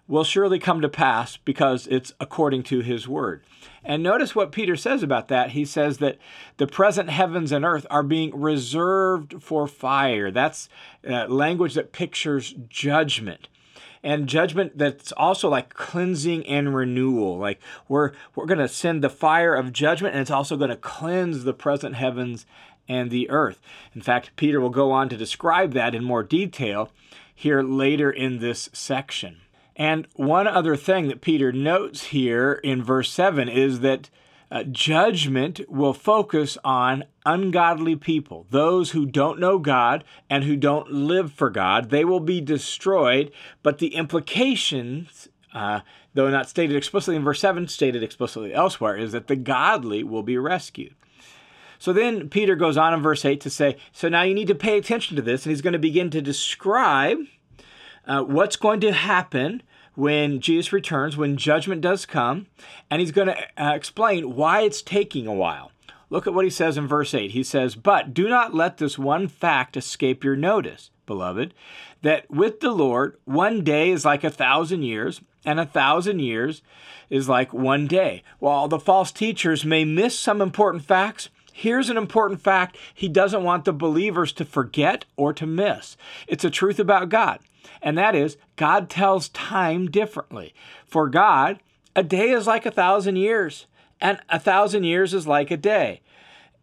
will 0.06 0.22
surely 0.22 0.58
come 0.58 0.82
to 0.82 0.88
pass 0.88 1.38
because 1.38 1.86
it's 1.86 2.12
according 2.20 2.62
to 2.62 2.80
his 2.80 3.08
word. 3.08 3.42
And 3.82 4.02
notice 4.02 4.34
what 4.34 4.52
Peter 4.52 4.76
says 4.76 5.02
about 5.02 5.28
that. 5.28 5.52
He 5.52 5.64
says 5.64 5.96
that 5.98 6.18
the 6.58 6.66
present 6.66 7.08
heavens 7.08 7.50
and 7.50 7.64
earth 7.64 7.86
are 7.88 8.02
being 8.02 8.38
reserved 8.38 9.42
for 9.42 9.66
fire. 9.66 10.30
That's 10.30 10.68
uh, 11.08 11.26
language 11.26 11.72
that 11.74 11.92
pictures 11.92 12.54
judgment 12.68 13.48
and 14.04 14.28
judgment 14.28 14.76
that's 14.76 15.10
also 15.12 15.48
like 15.48 15.72
cleansing 15.74 16.46
and 16.46 16.76
renewal. 16.76 17.38
Like 17.38 17.60
we're 17.88 18.12
we're 18.36 18.46
going 18.46 18.58
to 18.58 18.68
send 18.68 19.02
the 19.02 19.10
fire 19.10 19.54
of 19.54 19.72
judgment 19.72 20.14
and 20.14 20.20
it's 20.20 20.30
also 20.30 20.56
going 20.56 20.70
to 20.70 20.76
cleanse 20.76 21.42
the 21.42 21.54
present 21.54 21.96
heavens 21.96 22.46
and 22.86 23.10
the 23.10 23.28
earth. 23.30 23.60
In 23.94 24.02
fact, 24.02 24.36
Peter 24.36 24.60
will 24.60 24.70
go 24.70 24.92
on 24.92 25.08
to 25.08 25.16
describe 25.16 25.72
that 25.72 25.94
in 25.94 26.04
more 26.04 26.22
detail 26.22 26.90
here 27.34 27.62
later 27.62 28.10
in 28.10 28.38
this 28.38 28.68
section. 28.72 29.40
And 29.74 30.06
one 30.14 30.46
other 30.46 30.76
thing 30.76 31.08
that 31.08 31.22
Peter 31.22 31.50
notes 31.50 32.04
here 32.04 32.52
in 32.62 32.84
verse 32.84 33.10
7 33.10 33.48
is 33.48 33.80
that 33.80 34.10
uh, 34.50 34.62
judgment 34.64 35.60
will 35.68 35.94
focus 35.94 36.56
on 36.62 37.04
ungodly 37.24 37.96
people, 37.96 38.46
those 38.50 38.90
who 38.90 39.06
don't 39.06 39.40
know 39.40 39.58
God 39.58 40.04
and 40.28 40.44
who 40.44 40.56
don't 40.56 40.90
live 40.90 41.32
for 41.32 41.50
God. 41.50 41.90
They 41.90 42.04
will 42.04 42.20
be 42.20 42.40
destroyed, 42.40 43.32
but 43.62 43.78
the 43.78 43.94
implications, 43.94 45.28
uh, 45.52 45.80
though 46.12 46.30
not 46.30 46.48
stated 46.48 46.76
explicitly 46.76 47.16
in 47.16 47.24
verse 47.24 47.40
7, 47.40 47.68
stated 47.68 48.02
explicitly 48.02 48.52
elsewhere, 48.52 48.96
is 48.96 49.12
that 49.12 49.28
the 49.28 49.36
godly 49.36 50.04
will 50.04 50.22
be 50.22 50.38
rescued. 50.38 50.94
So 51.78 51.92
then 51.92 52.28
Peter 52.28 52.54
goes 52.54 52.76
on 52.76 52.94
in 52.94 53.02
verse 53.02 53.24
8 53.24 53.40
to 53.42 53.50
say, 53.50 53.76
So 53.92 54.08
now 54.08 54.22
you 54.22 54.34
need 54.34 54.48
to 54.48 54.54
pay 54.54 54.78
attention 54.78 55.16
to 55.16 55.22
this, 55.22 55.44
and 55.44 55.50
he's 55.50 55.62
going 55.62 55.72
to 55.72 55.78
begin 55.78 56.10
to 56.10 56.22
describe 56.22 57.18
uh, 58.06 58.22
what's 58.22 58.56
going 58.56 58.80
to 58.80 58.92
happen 58.92 59.62
when 59.94 60.40
Jesus 60.40 60.72
returns, 60.72 61.16
when 61.16 61.36
judgment 61.36 61.80
does 61.80 62.06
come, 62.06 62.46
and 62.90 63.00
he's 63.00 63.12
going 63.12 63.28
to 63.28 63.36
uh, 63.62 63.74
explain 63.74 64.34
why 64.34 64.62
it's 64.62 64.82
taking 64.82 65.26
a 65.26 65.32
while. 65.32 65.72
Look 66.10 66.26
at 66.26 66.34
what 66.34 66.44
he 66.44 66.50
says 66.50 66.76
in 66.76 66.86
verse 66.86 67.14
8. 67.14 67.32
He 67.32 67.42
says, 67.42 67.74
But 67.74 68.14
do 68.14 68.28
not 68.28 68.54
let 68.54 68.78
this 68.78 68.98
one 68.98 69.28
fact 69.28 69.76
escape 69.76 70.22
your 70.22 70.36
notice, 70.36 70.90
beloved, 71.06 71.54
that 72.02 72.30
with 72.30 72.60
the 72.60 72.70
Lord, 72.70 73.16
one 73.24 73.64
day 73.64 73.90
is 73.90 74.04
like 74.04 74.24
a 74.24 74.30
thousand 74.30 74.82
years, 74.82 75.20
and 75.44 75.58
a 75.58 75.66
thousand 75.66 76.20
years 76.20 76.62
is 77.10 77.28
like 77.28 77.52
one 77.52 77.86
day. 77.86 78.22
While 78.38 78.68
the 78.68 78.78
false 78.78 79.12
teachers 79.12 79.64
may 79.64 79.84
miss 79.84 80.18
some 80.18 80.40
important 80.40 80.84
facts, 80.84 81.28
Here's 81.56 81.88
an 81.88 81.96
important 81.96 82.40
fact 82.40 82.76
he 82.92 83.06
doesn't 83.06 83.44
want 83.44 83.64
the 83.64 83.72
believers 83.72 84.32
to 84.32 84.44
forget 84.44 85.04
or 85.16 85.32
to 85.34 85.46
miss. 85.46 85.96
It's 86.26 86.42
a 86.42 86.50
truth 86.50 86.80
about 86.80 87.10
God 87.10 87.38
and 87.84 87.96
that 87.98 88.14
is 88.14 88.36
God 88.56 88.88
tells 88.88 89.28
time 89.28 89.90
differently. 89.90 90.54
For 90.86 91.08
God, 91.08 91.60
a 91.94 92.02
day 92.02 92.30
is 92.30 92.46
like 92.46 92.66
a 92.66 92.70
thousand 92.70 93.16
years, 93.16 93.66
and 94.00 94.20
a 94.28 94.38
thousand 94.38 94.84
years 94.84 95.14
is 95.14 95.26
like 95.26 95.50
a 95.50 95.56
day. 95.56 96.00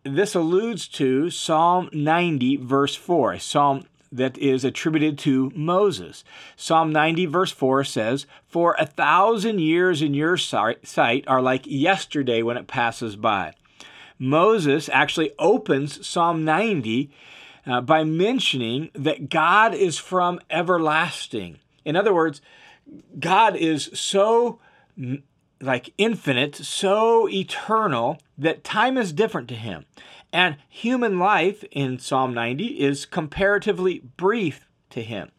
This 0.04 0.34
alludes 0.34 0.88
to 0.90 1.30
Psalm 1.30 1.90
90, 1.94 2.58
verse 2.58 2.96
4, 2.96 3.34
a 3.34 3.40
psalm 3.40 3.86
that 4.12 4.38
is 4.38 4.66
attributed 4.66 5.18
to 5.20 5.52
Moses. 5.56 6.24
Psalm 6.56 6.92
90, 6.92 7.28
verse 7.28 7.52
4 7.52 7.84
says, 7.84 8.26
For 8.48 8.76
a 8.78 8.86
thousand 8.86 9.60
years 9.60 10.02
in 10.02 10.14
your 10.14 10.38
sight 10.38 11.24
are 11.28 11.42
like 11.42 11.66
yesterday 11.66 12.42
when 12.42 12.58
it 12.58 12.68
passes 12.68 13.16
by. 13.16 13.54
Moses 14.20 14.90
actually 14.90 15.32
opens 15.40 16.06
Psalm 16.06 16.44
90 16.44 17.10
uh, 17.66 17.82
by 17.82 18.04
mentioning 18.04 18.90
that 18.94 19.30
God 19.30 19.74
is 19.74 19.98
from 19.98 20.40
everlasting. 20.50 21.60
In 21.86 21.96
other 21.96 22.14
words, 22.14 22.42
God 23.20 23.56
is 23.56 23.90
so 23.94 24.60
like 25.62 25.94
infinite, 25.98 26.56
so 26.56 27.30
eternal 27.30 28.20
that 28.38 28.63
time 28.63 28.98
is 28.98 29.13
different 29.13 29.48
to 29.50 29.56
him. 29.56 29.86
And 30.34 30.58
human 30.68 31.20
life 31.20 31.63
in 31.72 32.00
Psalm 32.00 32.34
90 32.34 32.80
is 32.80 33.06
comparatively 33.06 34.01
brief 34.18 34.68
to 34.91 35.01
him. 35.01 35.32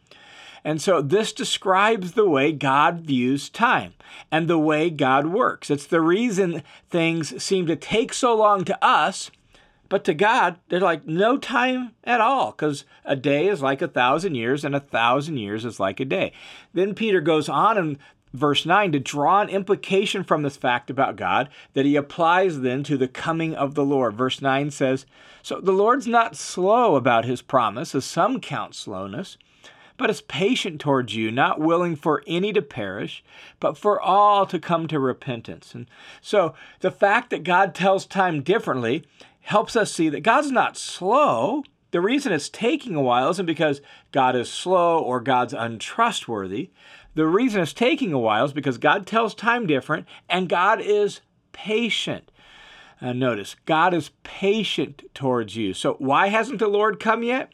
And 0.65 0.81
so 0.81 1.03
this 1.03 1.33
describes 1.33 2.13
the 2.13 2.29
way 2.29 2.53
God 2.53 3.01
views 3.01 3.49
time 3.49 3.95
and 4.31 4.47
the 4.47 4.59
way 4.59 4.91
God 4.91 5.27
works. 5.27 5.71
It's 5.71 5.87
the 5.87 6.01
reason 6.01 6.63
things 6.89 7.43
seem 7.43 7.67
to 7.67 7.75
take 7.75 8.15
so 8.15 8.37
long 8.37 8.65
to 8.67 8.85
us 8.85 9.31
but 9.93 10.05
to 10.05 10.15
God, 10.15 10.59
they're 10.71 10.81
like 10.81 11.07
no 11.07 11.37
time 11.37 11.91
at 12.03 12.23
all 12.23 12.53
because 12.53 12.87
a 13.05 13.15
day 13.15 13.47
is 13.47 13.61
like 13.61 13.83
a 13.83 13.87
thousand 13.87 14.37
years 14.37 14.65
and 14.65 14.75
a 14.75 14.81
thousand 14.81 15.37
years 15.37 15.67
is 15.67 15.79
like 15.79 16.01
a 16.01 16.07
day. 16.07 16.33
Then 16.73 16.95
Peter 16.95 17.21
goes 17.21 17.47
on 17.47 17.77
in 17.77 17.99
verse 18.33 18.65
9 18.67 18.93
to 18.93 19.01
draw 19.01 19.41
an 19.41 19.49
implication 19.49 20.25
from 20.25 20.43
this 20.43 20.57
fact 20.57 20.91
about 20.91 21.17
God 21.17 21.49
that 21.75 21.87
he 21.87 21.97
applies 21.97 22.61
then 22.61 22.83
to 22.85 22.97
the 22.97 23.09
coming 23.09 23.55
of 23.55 23.75
the 23.75 23.85
Lord. 23.85 24.15
Verse 24.15 24.41
9 24.41 24.71
says, 24.71 25.07
So 25.43 25.61
the 25.61 25.73
Lord's 25.73 26.07
not 26.07 26.37
slow 26.37 26.97
about 26.97 27.25
his 27.25 27.43
promise, 27.43 27.95
as 27.95 28.05
some 28.05 28.41
count 28.41 28.75
slowness, 28.75 29.37
but 29.97 30.11
is 30.11 30.23
patient 30.23 30.81
towards 30.81 31.15
you, 31.15 31.31
not 31.31 31.61
willing 31.61 31.97
for 31.97 32.23
any 32.27 32.53
to 32.53 32.63
perish, 32.63 33.23
but 33.61 33.77
for 33.77 34.01
all 34.01 34.47
to 34.47 34.59
come 34.59 34.89
to 34.89 34.99
repentance. 34.99 35.75
And 35.75 35.87
so 36.21 36.55
the 36.81 36.91
fact 36.91 37.31
that 37.31 37.45
God 37.45 37.75
tells 37.75 38.07
time 38.07 38.43
differently 38.43 39.05
helps 39.43 39.77
us 39.77 39.93
see 39.93 40.09
that 40.09 40.21
God's 40.21 40.51
not 40.51 40.77
slow. 40.77 41.65
The 41.91 42.01
reason 42.01 42.33
it's 42.33 42.49
taking 42.49 42.95
a 42.95 43.03
while 43.03 43.31
isn't 43.31 43.45
because 43.45 43.83
God 44.13 44.35
is 44.35 44.51
slow 44.51 44.99
or 44.99 45.21
God's 45.21 45.53
untrustworthy. 45.53 46.71
The 47.15 47.27
reason 47.27 47.61
it's 47.61 47.73
taking 47.73 48.13
a 48.13 48.19
while 48.19 48.45
is 48.45 48.53
because 48.53 48.79
God 48.79 49.07
tells 49.07 49.35
time 49.35 49.67
different 49.67 50.07
and 50.29 50.49
God 50.49 50.81
is 50.81 51.21
patient. 51.53 52.31
Uh, 53.01 53.13
notice, 53.13 53.57
God 53.67 53.93
is 53.93 54.11
patient 54.23 55.03
towards 55.13 55.57
you. 55.57 55.75
So, 55.75 55.95
why 55.95 56.29
hasn't 56.29 56.61
the 56.61 56.69
Lord 56.69 57.01
come 57.01 57.23
yet? 57.23 57.53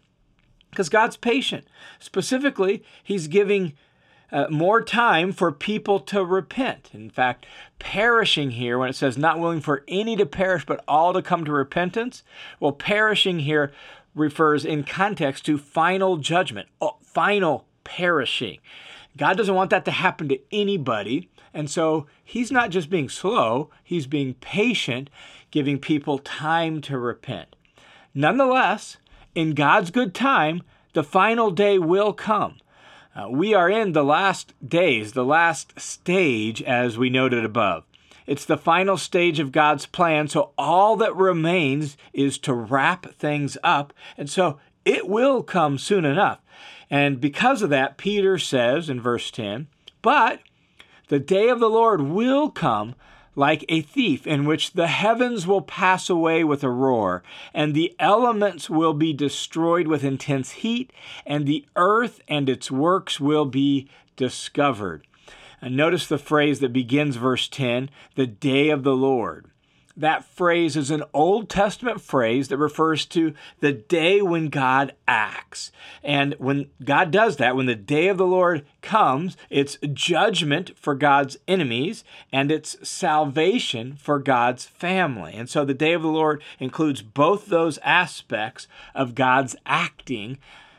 Because 0.70 0.90
God's 0.90 1.16
patient. 1.16 1.66
Specifically, 1.98 2.84
He's 3.02 3.28
giving 3.28 3.72
uh, 4.30 4.46
more 4.50 4.82
time 4.82 5.32
for 5.32 5.50
people 5.50 6.00
to 6.00 6.24
repent. 6.24 6.90
In 6.92 7.08
fact, 7.08 7.46
perishing 7.78 8.52
here, 8.52 8.78
when 8.78 8.90
it 8.90 8.96
says 8.96 9.16
not 9.16 9.38
willing 9.38 9.60
for 9.60 9.84
any 9.88 10.16
to 10.16 10.26
perish, 10.26 10.66
but 10.66 10.84
all 10.86 11.14
to 11.14 11.22
come 11.22 11.46
to 11.46 11.52
repentance, 11.52 12.22
well, 12.60 12.72
perishing 12.72 13.40
here 13.40 13.72
refers 14.14 14.64
in 14.64 14.84
context 14.84 15.46
to 15.46 15.56
final 15.56 16.18
judgment, 16.18 16.68
oh, 16.80 16.96
final 17.02 17.66
perishing. 17.84 18.58
God 19.18 19.36
doesn't 19.36 19.54
want 19.54 19.70
that 19.70 19.84
to 19.84 19.90
happen 19.90 20.28
to 20.28 20.40
anybody. 20.50 21.28
And 21.52 21.68
so 21.68 22.06
he's 22.24 22.52
not 22.52 22.70
just 22.70 22.88
being 22.88 23.08
slow, 23.08 23.70
he's 23.82 24.06
being 24.06 24.34
patient, 24.34 25.10
giving 25.50 25.78
people 25.78 26.18
time 26.18 26.80
to 26.82 26.98
repent. 26.98 27.56
Nonetheless, 28.14 28.98
in 29.34 29.54
God's 29.54 29.90
good 29.90 30.14
time, 30.14 30.62
the 30.94 31.04
final 31.04 31.50
day 31.50 31.78
will 31.78 32.12
come. 32.12 32.58
Uh, 33.14 33.28
we 33.28 33.54
are 33.54 33.68
in 33.68 33.92
the 33.92 34.04
last 34.04 34.54
days, 34.66 35.12
the 35.12 35.24
last 35.24 35.78
stage, 35.78 36.62
as 36.62 36.96
we 36.96 37.10
noted 37.10 37.44
above. 37.44 37.84
It's 38.26 38.44
the 38.44 38.58
final 38.58 38.96
stage 38.96 39.40
of 39.40 39.52
God's 39.52 39.86
plan, 39.86 40.28
so 40.28 40.52
all 40.58 40.96
that 40.96 41.16
remains 41.16 41.96
is 42.12 42.38
to 42.40 42.52
wrap 42.52 43.06
things 43.14 43.56
up. 43.62 43.92
And 44.16 44.28
so 44.28 44.60
it 44.84 45.08
will 45.08 45.42
come 45.42 45.78
soon 45.78 46.04
enough. 46.04 46.40
And 46.90 47.20
because 47.20 47.62
of 47.62 47.70
that, 47.70 47.96
Peter 47.96 48.38
says 48.38 48.88
in 48.88 49.00
verse 49.00 49.30
10, 49.30 49.68
But 50.02 50.40
the 51.08 51.18
day 51.18 51.48
of 51.48 51.60
the 51.60 51.70
Lord 51.70 52.00
will 52.02 52.50
come 52.50 52.94
like 53.34 53.64
a 53.68 53.82
thief, 53.82 54.26
in 54.26 54.44
which 54.44 54.72
the 54.72 54.88
heavens 54.88 55.46
will 55.46 55.62
pass 55.62 56.10
away 56.10 56.42
with 56.42 56.64
a 56.64 56.70
roar, 56.70 57.22
and 57.54 57.72
the 57.72 57.94
elements 58.00 58.68
will 58.68 58.94
be 58.94 59.12
destroyed 59.12 59.86
with 59.86 60.02
intense 60.02 60.50
heat, 60.50 60.92
and 61.24 61.46
the 61.46 61.64
earth 61.76 62.20
and 62.26 62.48
its 62.48 62.68
works 62.68 63.20
will 63.20 63.44
be 63.44 63.88
discovered. 64.16 65.06
And 65.62 65.76
notice 65.76 66.08
the 66.08 66.18
phrase 66.18 66.58
that 66.60 66.72
begins 66.72 67.14
verse 67.14 67.46
10 67.48 67.90
the 68.16 68.26
day 68.26 68.70
of 68.70 68.82
the 68.82 68.96
Lord. 68.96 69.46
That 69.98 70.24
phrase 70.24 70.76
is 70.76 70.90
an 70.90 71.02
Old 71.12 71.50
Testament 71.50 72.00
phrase 72.00 72.48
that 72.48 72.56
refers 72.56 73.04
to 73.06 73.34
the 73.60 73.72
day 73.72 74.22
when 74.22 74.48
God 74.48 74.94
acts. 75.06 75.72
And 76.02 76.34
when 76.38 76.70
God 76.82 77.10
does 77.10 77.36
that, 77.36 77.56
when 77.56 77.66
the 77.66 77.74
day 77.74 78.08
of 78.08 78.16
the 78.16 78.26
Lord 78.26 78.64
comes, 78.80 79.36
it's 79.50 79.76
judgment 79.92 80.78
for 80.78 80.94
God's 80.94 81.36
enemies 81.48 82.04
and 82.32 82.50
it's 82.50 82.88
salvation 82.88 83.96
for 83.96 84.18
God's 84.18 84.64
family. 84.64 85.34
And 85.34 85.50
so 85.50 85.64
the 85.64 85.74
day 85.74 85.92
of 85.92 86.02
the 86.02 86.08
Lord 86.08 86.42
includes 86.60 87.02
both 87.02 87.46
those 87.46 87.78
aspects 87.78 88.68
of 88.94 89.14
God's 89.14 89.56
acting 89.66 90.38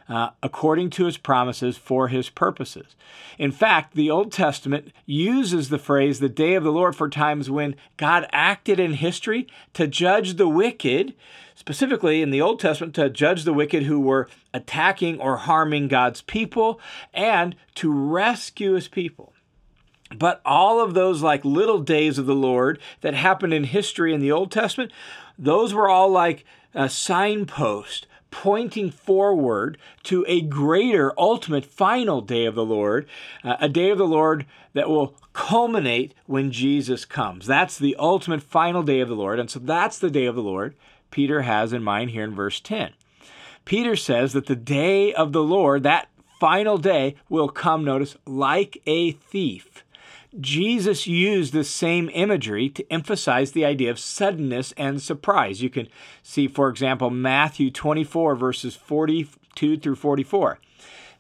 uh, 0.09 0.31
according 0.41 0.89
to 0.89 1.05
his 1.05 1.17
promises 1.17 1.77
for 1.77 2.07
his 2.07 2.29
purposes. 2.29 2.95
In 3.37 3.51
fact, 3.51 3.93
the 3.93 4.09
Old 4.09 4.31
Testament 4.31 4.91
uses 5.05 5.69
the 5.69 5.77
phrase 5.77 6.19
the 6.19 6.27
day 6.27 6.55
of 6.55 6.63
the 6.63 6.71
Lord 6.71 6.95
for 6.95 7.07
times 7.07 7.49
when 7.49 7.75
God 7.95 8.27
acted 8.33 8.79
in 8.79 8.93
history 8.93 9.47
to 9.75 9.85
judge 9.85 10.35
the 10.35 10.47
wicked, 10.47 11.13
specifically 11.53 12.23
in 12.23 12.31
the 12.31 12.41
Old 12.41 12.59
Testament, 12.59 12.95
to 12.95 13.09
judge 13.09 13.43
the 13.43 13.53
wicked 13.53 13.83
who 13.83 13.99
were 13.99 14.27
attacking 14.51 15.19
or 15.21 15.37
harming 15.37 15.87
God's 15.87 16.23
people 16.23 16.81
and 17.13 17.55
to 17.75 17.91
rescue 17.91 18.73
his 18.73 18.87
people. 18.87 19.33
But 20.17 20.41
all 20.43 20.81
of 20.81 20.95
those 20.95 21.21
like 21.21 21.45
little 21.45 21.79
days 21.79 22.17
of 22.17 22.25
the 22.25 22.33
Lord 22.33 22.79
that 23.01 23.13
happened 23.13 23.53
in 23.53 23.65
history 23.65 24.11
in 24.11 24.21
the 24.21 24.31
Old 24.31 24.51
Testament, 24.51 24.91
those 25.37 25.71
were 25.71 25.87
all 25.87 26.09
like 26.09 26.45
a 26.73 26.89
signpost 26.89 28.07
pointing 28.31 28.91
forward 28.91 29.77
to 30.03 30.25
a 30.27 30.41
greater, 30.41 31.13
ultimate, 31.17 31.65
final 31.65 32.21
day 32.21 32.45
of 32.45 32.55
the 32.55 32.65
Lord, 32.65 33.07
uh, 33.43 33.57
a 33.59 33.69
day 33.69 33.89
of 33.89 33.97
the 33.97 34.07
Lord 34.07 34.45
that 34.73 34.89
will 34.89 35.15
culminate 35.33 36.13
when 36.25 36.51
Jesus 36.51 37.05
comes. 37.05 37.47
That's 37.47 37.77
the 37.77 37.95
ultimate, 37.97 38.43
final 38.43 38.83
day 38.83 38.99
of 38.99 39.09
the 39.09 39.15
Lord. 39.15 39.39
And 39.39 39.49
so 39.49 39.59
that's 39.59 39.99
the 39.99 40.11
day 40.11 40.25
of 40.25 40.35
the 40.35 40.43
Lord 40.43 40.75
Peter 41.11 41.41
has 41.41 41.73
in 41.73 41.83
mind 41.83 42.11
here 42.11 42.23
in 42.23 42.33
verse 42.33 42.59
10. 42.59 42.91
Peter 43.65 43.95
says 43.95 44.33
that 44.33 44.45
the 44.45 44.55
day 44.55 45.13
of 45.13 45.31
the 45.31 45.43
Lord, 45.43 45.83
that 45.83 46.09
final 46.39 46.77
day, 46.77 47.15
will 47.27 47.49
come, 47.49 47.83
notice, 47.83 48.15
like 48.25 48.81
a 48.85 49.11
thief. 49.11 49.83
Jesus 50.37 51.07
used 51.07 51.53
the 51.53 51.63
same 51.63 52.09
imagery 52.13 52.69
to 52.69 52.91
emphasize 52.91 53.51
the 53.51 53.65
idea 53.65 53.89
of 53.89 53.99
suddenness 53.99 54.73
and 54.77 55.01
surprise. 55.01 55.63
You 55.63 55.69
can 55.69 55.87
see, 56.21 56.47
for 56.47 56.69
example, 56.69 57.09
Matthew 57.09 57.71
24, 57.71 58.35
verses 58.35 58.75
42 58.75 59.77
through 59.77 59.95
44, 59.95 60.59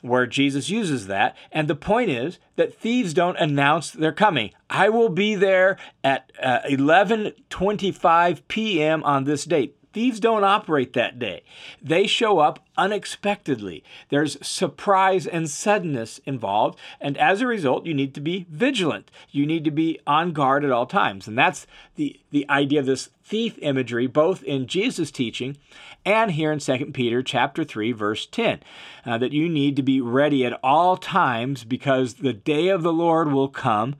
where 0.01 0.27
Jesus 0.27 0.69
uses 0.69 1.07
that. 1.07 1.35
And 1.51 1.67
the 1.67 1.75
point 1.75 2.11
is 2.11 2.37
that 2.55 2.75
thieves 2.75 3.13
don't 3.15 3.37
announce 3.37 3.89
they're 3.91 4.11
coming. 4.11 4.51
I 4.69 4.89
will 4.89 5.09
be 5.09 5.33
there 5.33 5.77
at 6.03 6.31
uh, 6.41 6.59
11:25 6.69 8.41
p.m. 8.47 9.03
on 9.03 9.23
this 9.23 9.45
date. 9.45 9.78
Thieves 9.91 10.19
don't 10.19 10.43
operate 10.43 10.93
that 10.93 11.17
day. 11.17 11.43
They 11.81 12.05
show 12.05 12.39
up 12.39 12.63
unexpectedly. 12.77 13.83
There's 14.09 14.37
surprise 14.45 15.25
and 15.25 15.49
suddenness 15.49 16.19
involved, 16.25 16.77
and 17.01 17.17
as 17.17 17.41
a 17.41 17.47
result, 17.47 17.85
you 17.85 17.93
need 17.93 18.13
to 18.13 18.21
be 18.21 18.45
vigilant. 18.49 19.09
You 19.31 19.45
need 19.45 19.63
to 19.65 19.71
be 19.71 19.99
on 20.05 20.31
guard 20.31 20.63
at 20.63 20.71
all 20.71 20.85
times. 20.85 21.27
And 21.27 21.37
that's 21.37 21.65
the, 21.95 22.19
the 22.31 22.47
idea 22.49 22.79
of 22.79 22.85
this 22.85 23.09
thief 23.23 23.57
imagery, 23.61 24.07
both 24.07 24.43
in 24.43 24.67
Jesus' 24.67 25.11
teaching 25.11 25.57
and 26.05 26.31
here 26.31 26.51
in 26.51 26.59
2 26.59 26.91
Peter 26.93 27.21
chapter 27.21 27.63
3, 27.63 27.91
verse 27.91 28.25
10, 28.25 28.61
uh, 29.05 29.17
that 29.17 29.33
you 29.33 29.49
need 29.49 29.75
to 29.75 29.83
be 29.83 30.01
ready 30.01 30.45
at 30.45 30.59
all 30.63 30.97
times 30.97 31.63
because 31.63 32.15
the 32.15 32.33
day 32.33 32.69
of 32.69 32.83
the 32.83 32.93
Lord 32.93 33.31
will 33.31 33.49
come 33.49 33.95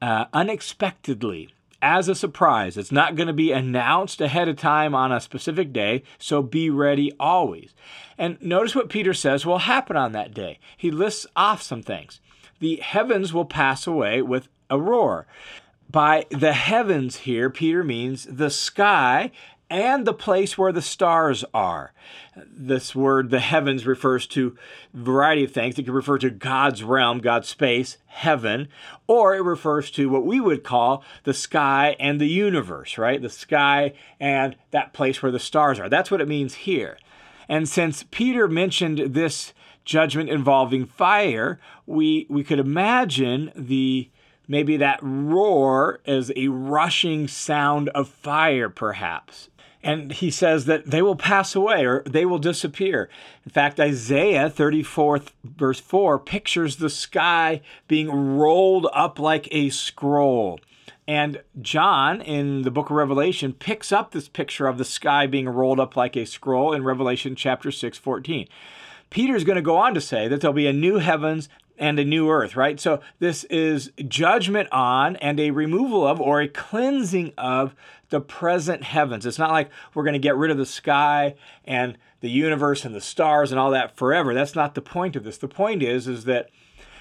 uh, 0.00 0.26
unexpectedly 0.32 1.50
as 1.84 2.08
a 2.08 2.14
surprise. 2.14 2.78
It's 2.78 2.90
not 2.90 3.14
going 3.14 3.26
to 3.26 3.34
be 3.34 3.52
announced 3.52 4.22
ahead 4.22 4.48
of 4.48 4.56
time 4.56 4.94
on 4.94 5.12
a 5.12 5.20
specific 5.20 5.70
day, 5.70 6.02
so 6.18 6.40
be 6.40 6.70
ready 6.70 7.12
always. 7.20 7.74
And 8.16 8.40
notice 8.40 8.74
what 8.74 8.88
Peter 8.88 9.12
says 9.12 9.44
will 9.44 9.58
happen 9.58 9.94
on 9.94 10.12
that 10.12 10.32
day. 10.32 10.58
He 10.78 10.90
lists 10.90 11.26
off 11.36 11.60
some 11.60 11.82
things. 11.82 12.20
The 12.58 12.76
heavens 12.76 13.34
will 13.34 13.44
pass 13.44 13.86
away 13.86 14.22
with 14.22 14.48
a 14.70 14.80
roar. 14.80 15.26
By 15.90 16.24
the 16.30 16.54
heavens 16.54 17.18
here, 17.18 17.50
Peter 17.50 17.84
means 17.84 18.24
the 18.30 18.50
sky 18.50 19.30
and 19.70 20.06
the 20.06 20.14
place 20.14 20.58
where 20.58 20.72
the 20.72 20.82
stars 20.82 21.44
are. 21.54 21.92
This 22.36 22.94
word, 22.94 23.30
the 23.30 23.40
heavens, 23.40 23.86
refers 23.86 24.26
to 24.28 24.56
a 24.92 24.98
variety 24.98 25.44
of 25.44 25.52
things. 25.52 25.78
It 25.78 25.84
can 25.84 25.94
refer 25.94 26.18
to 26.18 26.30
God's 26.30 26.82
realm, 26.82 27.20
God's 27.20 27.48
space, 27.48 27.96
heaven, 28.06 28.68
or 29.06 29.34
it 29.34 29.42
refers 29.42 29.90
to 29.92 30.08
what 30.08 30.26
we 30.26 30.40
would 30.40 30.64
call 30.64 31.02
the 31.24 31.34
sky 31.34 31.96
and 31.98 32.20
the 32.20 32.28
universe, 32.28 32.98
right? 32.98 33.20
The 33.20 33.30
sky 33.30 33.94
and 34.20 34.56
that 34.70 34.92
place 34.92 35.22
where 35.22 35.32
the 35.32 35.38
stars 35.38 35.80
are. 35.80 35.88
That's 35.88 36.10
what 36.10 36.20
it 36.20 36.28
means 36.28 36.54
here. 36.54 36.98
And 37.48 37.68
since 37.68 38.04
Peter 38.10 38.48
mentioned 38.48 39.14
this 39.14 39.52
judgment 39.84 40.30
involving 40.30 40.86
fire, 40.86 41.58
we, 41.86 42.26
we 42.28 42.42
could 42.42 42.58
imagine 42.58 43.52
the 43.54 44.10
maybe 44.46 44.76
that 44.76 44.98
roar 45.02 46.00
as 46.06 46.30
a 46.36 46.48
rushing 46.48 47.26
sound 47.28 47.88
of 47.90 48.08
fire, 48.08 48.68
perhaps 48.68 49.48
and 49.84 50.12
he 50.12 50.30
says 50.30 50.64
that 50.64 50.86
they 50.86 51.02
will 51.02 51.14
pass 51.14 51.54
away 51.54 51.84
or 51.84 52.02
they 52.06 52.24
will 52.24 52.38
disappear. 52.38 53.10
In 53.44 53.50
fact, 53.50 53.78
Isaiah 53.78 54.48
34, 54.48 55.20
verse 55.44 55.78
4, 55.78 56.18
pictures 56.18 56.76
the 56.76 56.88
sky 56.88 57.60
being 57.86 58.10
rolled 58.10 58.88
up 58.94 59.18
like 59.18 59.46
a 59.52 59.68
scroll. 59.68 60.58
And 61.06 61.42
John 61.60 62.22
in 62.22 62.62
the 62.62 62.70
book 62.70 62.88
of 62.88 62.96
Revelation 62.96 63.52
picks 63.52 63.92
up 63.92 64.10
this 64.10 64.26
picture 64.26 64.66
of 64.66 64.78
the 64.78 64.86
sky 64.86 65.26
being 65.26 65.50
rolled 65.50 65.78
up 65.78 65.96
like 65.96 66.16
a 66.16 66.24
scroll 66.24 66.72
in 66.72 66.82
Revelation 66.82 67.36
chapter 67.36 67.70
6, 67.70 67.98
14. 67.98 68.48
Peter's 69.10 69.44
going 69.44 69.56
to 69.56 69.62
go 69.62 69.76
on 69.76 69.92
to 69.92 70.00
say 70.00 70.28
that 70.28 70.40
there'll 70.40 70.54
be 70.54 70.66
a 70.66 70.72
new 70.72 70.96
heavens 70.96 71.50
and 71.78 71.98
a 71.98 72.04
new 72.04 72.30
earth, 72.30 72.56
right? 72.56 72.78
So 72.78 73.00
this 73.18 73.44
is 73.44 73.90
judgment 74.06 74.68
on 74.72 75.16
and 75.16 75.40
a 75.40 75.50
removal 75.50 76.06
of 76.06 76.20
or 76.20 76.40
a 76.40 76.48
cleansing 76.48 77.32
of 77.36 77.74
the 78.10 78.20
present 78.20 78.84
heavens. 78.84 79.26
It's 79.26 79.38
not 79.38 79.50
like 79.50 79.70
we're 79.92 80.04
going 80.04 80.14
to 80.14 80.18
get 80.18 80.36
rid 80.36 80.50
of 80.50 80.58
the 80.58 80.66
sky 80.66 81.34
and 81.64 81.98
the 82.20 82.30
universe 82.30 82.84
and 82.84 82.94
the 82.94 83.00
stars 83.00 83.50
and 83.50 83.58
all 83.58 83.70
that 83.72 83.96
forever. 83.96 84.34
That's 84.34 84.54
not 84.54 84.74
the 84.74 84.80
point 84.80 85.16
of 85.16 85.24
this. 85.24 85.38
The 85.38 85.48
point 85.48 85.82
is 85.82 86.06
is 86.06 86.24
that 86.24 86.50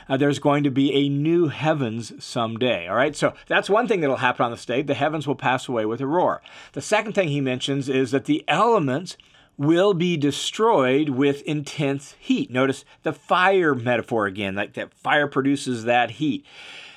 uh, 0.09 0.17
there's 0.17 0.39
going 0.39 0.63
to 0.63 0.71
be 0.71 0.93
a 0.93 1.09
new 1.09 1.47
heavens 1.47 2.11
someday. 2.23 2.87
All 2.87 2.95
right, 2.95 3.15
so 3.15 3.33
that's 3.47 3.69
one 3.69 3.87
thing 3.87 4.01
that'll 4.01 4.17
happen 4.17 4.43
on 4.45 4.51
the 4.51 4.57
state. 4.57 4.87
The 4.87 4.93
heavens 4.93 5.27
will 5.27 5.35
pass 5.35 5.67
away 5.67 5.85
with 5.85 6.01
a 6.01 6.07
roar. 6.07 6.41
The 6.73 6.81
second 6.81 7.13
thing 7.13 7.29
he 7.29 7.41
mentions 7.41 7.89
is 7.89 8.11
that 8.11 8.25
the 8.25 8.43
elements 8.47 9.17
will 9.57 9.93
be 9.93 10.17
destroyed 10.17 11.09
with 11.09 11.41
intense 11.43 12.15
heat. 12.19 12.49
Notice 12.49 12.85
the 13.03 13.13
fire 13.13 13.75
metaphor 13.75 14.25
again, 14.25 14.55
like 14.55 14.73
that 14.73 14.93
fire 14.93 15.27
produces 15.27 15.83
that 15.83 16.11
heat. 16.11 16.45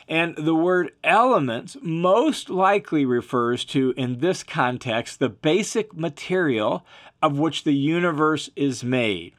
And 0.08 0.36
the 0.36 0.54
word 0.54 0.92
elements 1.02 1.76
most 1.82 2.48
likely 2.48 3.04
refers 3.04 3.64
to, 3.66 3.92
in 3.96 4.20
this 4.20 4.42
context, 4.42 5.18
the 5.18 5.28
basic 5.28 5.94
material 5.94 6.86
of 7.20 7.38
which 7.38 7.64
the 7.64 7.74
universe 7.74 8.48
is 8.54 8.84
made. 8.84 9.32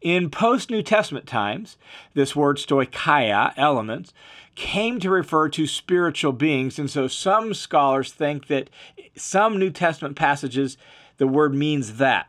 In 0.00 0.30
post 0.30 0.70
New 0.70 0.82
Testament 0.82 1.26
times, 1.26 1.76
this 2.14 2.34
word 2.34 2.56
stoicheia, 2.56 3.52
elements, 3.58 4.14
came 4.54 4.98
to 5.00 5.10
refer 5.10 5.50
to 5.50 5.66
spiritual 5.66 6.32
beings. 6.32 6.78
And 6.78 6.90
so 6.90 7.06
some 7.06 7.52
scholars 7.52 8.12
think 8.12 8.46
that 8.46 8.70
some 9.14 9.58
New 9.58 9.70
Testament 9.70 10.16
passages, 10.16 10.78
the 11.18 11.26
word 11.26 11.54
means 11.54 11.98
that. 11.98 12.26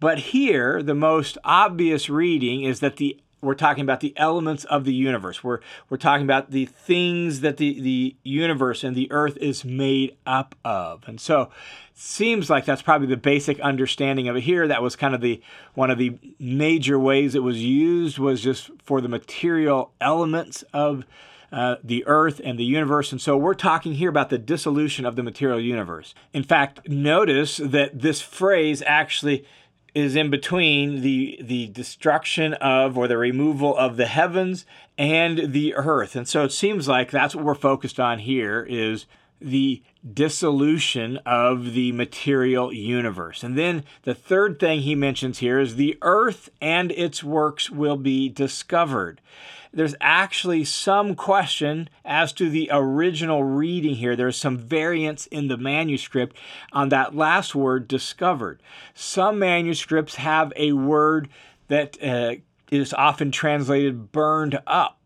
But 0.00 0.18
here, 0.18 0.82
the 0.82 0.94
most 0.94 1.36
obvious 1.44 2.08
reading 2.08 2.62
is 2.62 2.80
that 2.80 2.96
the 2.96 3.20
we're 3.42 3.54
talking 3.54 3.82
about 3.82 4.00
the 4.00 4.12
elements 4.16 4.64
of 4.64 4.84
the 4.84 4.92
universe. 4.92 5.42
We're, 5.42 5.60
we're 5.88 5.96
talking 5.96 6.26
about 6.26 6.50
the 6.50 6.66
things 6.66 7.40
that 7.40 7.56
the, 7.56 7.80
the 7.80 8.16
universe 8.22 8.84
and 8.84 8.94
the 8.94 9.10
earth 9.10 9.38
is 9.38 9.64
made 9.64 10.16
up 10.26 10.54
of. 10.64 11.04
And 11.06 11.18
so 11.18 11.42
it 11.42 11.48
seems 11.94 12.50
like 12.50 12.66
that's 12.66 12.82
probably 12.82 13.06
the 13.06 13.16
basic 13.16 13.58
understanding 13.60 14.28
of 14.28 14.36
it 14.36 14.42
here. 14.42 14.68
That 14.68 14.82
was 14.82 14.94
kind 14.94 15.14
of 15.14 15.22
the 15.22 15.40
one 15.74 15.90
of 15.90 15.96
the 15.96 16.18
major 16.38 16.98
ways 16.98 17.34
it 17.34 17.42
was 17.42 17.62
used 17.62 18.18
was 18.18 18.42
just 18.42 18.70
for 18.82 19.00
the 19.00 19.08
material 19.08 19.92
elements 20.00 20.62
of 20.74 21.04
uh, 21.52 21.76
the 21.82 22.04
earth 22.06 22.40
and 22.44 22.58
the 22.58 22.64
universe. 22.64 23.10
And 23.10 23.20
so 23.20 23.36
we're 23.36 23.54
talking 23.54 23.94
here 23.94 24.08
about 24.10 24.30
the 24.30 24.38
dissolution 24.38 25.04
of 25.04 25.16
the 25.16 25.22
material 25.22 25.60
universe. 25.60 26.14
In 26.32 26.44
fact, 26.44 26.88
notice 26.88 27.56
that 27.56 28.02
this 28.02 28.20
phrase 28.20 28.82
actually 28.86 29.44
is 29.94 30.16
in 30.16 30.30
between 30.30 31.02
the 31.02 31.38
the 31.42 31.68
destruction 31.68 32.54
of 32.54 32.96
or 32.96 33.08
the 33.08 33.16
removal 33.16 33.76
of 33.76 33.96
the 33.96 34.06
heavens 34.06 34.64
and 34.96 35.52
the 35.52 35.74
earth. 35.74 36.16
And 36.16 36.28
so 36.28 36.44
it 36.44 36.52
seems 36.52 36.88
like 36.88 37.10
that's 37.10 37.34
what 37.34 37.44
we're 37.44 37.54
focused 37.54 37.98
on 37.98 38.20
here 38.20 38.66
is 38.68 39.06
the 39.40 39.82
dissolution 40.12 41.18
of 41.24 41.72
the 41.72 41.92
material 41.92 42.72
universe. 42.72 43.42
And 43.42 43.56
then 43.56 43.84
the 44.02 44.14
third 44.14 44.58
thing 44.60 44.80
he 44.80 44.94
mentions 44.94 45.38
here 45.38 45.58
is 45.58 45.76
the 45.76 45.96
earth 46.02 46.50
and 46.60 46.92
its 46.92 47.24
works 47.24 47.70
will 47.70 47.96
be 47.96 48.28
discovered. 48.28 49.20
There's 49.72 49.94
actually 50.00 50.64
some 50.64 51.14
question 51.14 51.88
as 52.04 52.32
to 52.34 52.50
the 52.50 52.68
original 52.72 53.44
reading 53.44 53.94
here. 53.94 54.16
There's 54.16 54.36
some 54.36 54.58
variance 54.58 55.26
in 55.26 55.48
the 55.48 55.56
manuscript 55.56 56.36
on 56.72 56.88
that 56.88 57.14
last 57.14 57.54
word 57.54 57.86
discovered. 57.86 58.62
Some 58.94 59.38
manuscripts 59.38 60.16
have 60.16 60.52
a 60.56 60.72
word 60.72 61.28
that 61.68 62.02
uh, 62.02 62.36
is 62.70 62.92
often 62.94 63.30
translated 63.30 64.12
burned 64.12 64.60
up. 64.66 64.96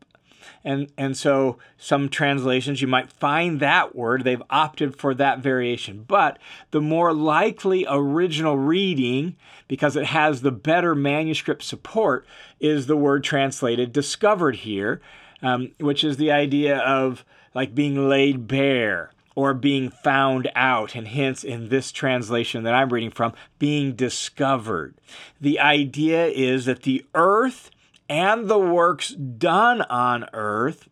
And, 0.67 0.91
and 0.97 1.15
so 1.15 1.59
some 1.77 2.09
translations 2.09 2.81
you 2.81 2.89
might 2.89 3.13
find 3.13 3.61
that 3.61 3.95
word 3.95 4.25
they've 4.25 4.43
opted 4.49 4.97
for 4.97 5.15
that 5.15 5.41
variation 5.41 6.05
but 6.09 6.39
the 6.71 6.81
more 6.81 7.13
likely 7.13 7.85
original 7.87 8.57
reading 8.57 9.37
because 9.69 9.95
it 9.95 10.07
has 10.07 10.41
the 10.41 10.51
better 10.51 10.95
manuscript 10.95 11.63
support 11.63 12.27
is 12.65 12.87
the 12.87 12.97
word 12.97 13.23
translated 13.23 13.93
discovered 13.93 14.57
here 14.57 15.01
um, 15.45 15.73
which 15.79 16.03
is 16.03 16.17
the 16.17 16.33
idea 16.33 16.79
of 16.79 17.25
like 17.55 17.75
being 17.75 18.09
laid 18.09 18.49
bare 18.49 19.11
or 19.37 19.53
being 19.53 19.91
found 19.91 20.49
out, 20.55 20.95
and 20.95 21.09
hence 21.09 21.43
in 21.43 21.69
this 21.69 21.91
translation 21.91 22.63
that 22.63 22.75
I'm 22.75 22.93
reading 22.93 23.11
from, 23.11 23.33
being 23.59 23.95
discovered. 23.95 24.95
The 25.41 25.59
idea 25.59 26.27
is 26.27 26.67
that 26.67 26.83
the 26.83 27.05
earth 27.15 27.71
and 28.09 28.49
the 28.49 28.59
works 28.59 29.11
done 29.11 29.83
on 29.83 30.27
earth 30.33 30.89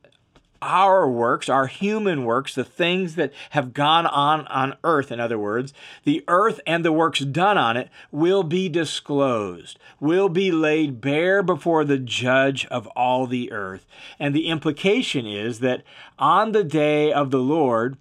our 0.62 1.11
works, 1.11 1.48
our 1.48 1.66
human 1.66 2.25
works, 2.25 2.55
the 2.55 2.64
things 2.64 3.16
that 3.16 3.33
have 3.51 3.75
gone 3.75 4.07
on 4.07 4.46
on 4.46 4.77
earth, 4.85 5.11
in 5.11 5.18
other 5.18 5.38
words, 5.38 5.75
the 6.05 6.25
earth 6.29 6.61
and 6.66 6.85
the 6.85 6.92
works 6.92 7.18
done 7.18 7.59
on 7.59 7.77
it 7.77 7.90
will 8.12 8.44
be 8.44 8.68
disclosed, 8.68 9.79
will 9.98 10.29
be 10.29 10.53
laid 10.53 11.01
bare 11.01 11.42
before 11.42 11.85
the 11.85 11.98
judge 11.98 12.64
of 12.66 12.87
all 12.88 13.27
the 13.27 13.51
earth. 13.51 13.87
And 14.20 14.35
the 14.35 14.46
implication 14.46 15.27
is 15.27 15.59
that 15.59 15.83
on 16.18 16.53
the 16.53 16.64
day 16.64 17.12
of 17.12 17.33
the 17.33 17.40
Lord, 17.40 17.98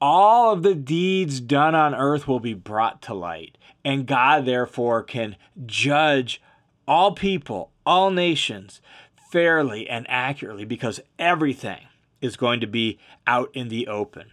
all 0.00 0.52
of 0.52 0.64
the 0.64 0.74
deeds 0.74 1.40
done 1.40 1.76
on 1.76 1.94
earth 1.94 2.26
will 2.26 2.40
be 2.40 2.54
brought 2.54 3.00
to 3.02 3.14
light. 3.14 3.56
And 3.84 4.06
God, 4.06 4.44
therefore, 4.44 5.04
can 5.04 5.36
judge 5.64 6.42
all 6.88 7.12
people, 7.12 7.70
all 7.86 8.10
nations, 8.10 8.80
fairly 9.30 9.88
and 9.88 10.04
accurately 10.10 10.64
because 10.64 11.00
everything 11.18 11.78
is 12.22 12.36
going 12.36 12.60
to 12.60 12.66
be 12.66 12.98
out 13.26 13.50
in 13.52 13.68
the 13.68 13.86
open. 13.86 14.30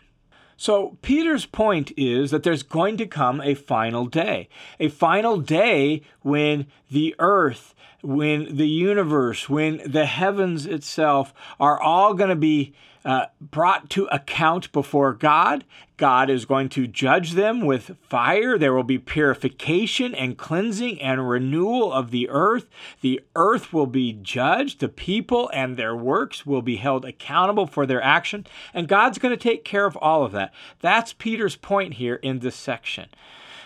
So, 0.56 0.98
Peter's 1.02 1.46
point 1.46 1.94
is 1.96 2.32
that 2.32 2.44
there's 2.44 2.64
going 2.64 2.98
to 2.98 3.08
come 3.08 3.40
a 3.40 3.54
final 3.54 4.06
day, 4.06 4.50
a 4.78 4.90
final 4.90 5.38
day 5.38 6.02
when 6.22 6.68
the 6.92 7.16
earth, 7.18 7.74
when 8.02 8.58
the 8.58 8.68
universe, 8.68 9.48
when 9.48 9.82
the 9.86 10.06
heavens 10.06 10.66
itself 10.66 11.34
are 11.62 11.80
all 11.80 12.14
going 12.14 12.30
to 12.30 12.36
be 12.36 12.74
uh, 13.06 13.26
brought 13.40 13.90
to 13.92 14.06
account 14.06 14.72
before 14.72 15.14
God. 15.14 15.64
God 15.98 16.30
is 16.30 16.46
going 16.46 16.70
to 16.70 16.88
judge 16.88 17.34
them 17.34 17.66
with 17.66 17.98
fire. 18.02 18.58
There 18.58 18.74
will 18.74 18.84
be 18.84 18.98
purification 18.98 20.16
and 20.16 20.38
cleansing 20.38 21.02
and 21.02 21.30
renewal 21.30 21.92
of 21.92 22.12
the 22.12 22.30
earth. 22.30 22.70
The 23.02 23.22
earth 23.36 23.74
will 23.74 23.86
be 23.86 24.14
judged. 24.14 24.80
The 24.80 24.90
people 24.90 25.50
and 25.54 25.76
their 25.76 25.96
works 25.96 26.46
will 26.46 26.62
be 26.62 26.78
held 26.78 27.06
accountable 27.06 27.68
for 27.68 27.86
their 27.86 28.02
action. 28.02 28.46
And 28.74 28.88
God's 28.88 29.18
going 29.18 29.36
to 29.36 29.44
take 29.44 29.66
care 29.66 29.86
of 29.86 29.98
all 29.98 30.24
of 30.24 30.32
that. 30.34 30.54
That's 30.80 31.14
Peter's 31.14 31.56
point 31.56 31.96
here 31.96 32.16
in 32.16 32.40
this 32.40 32.56
section. 32.56 33.10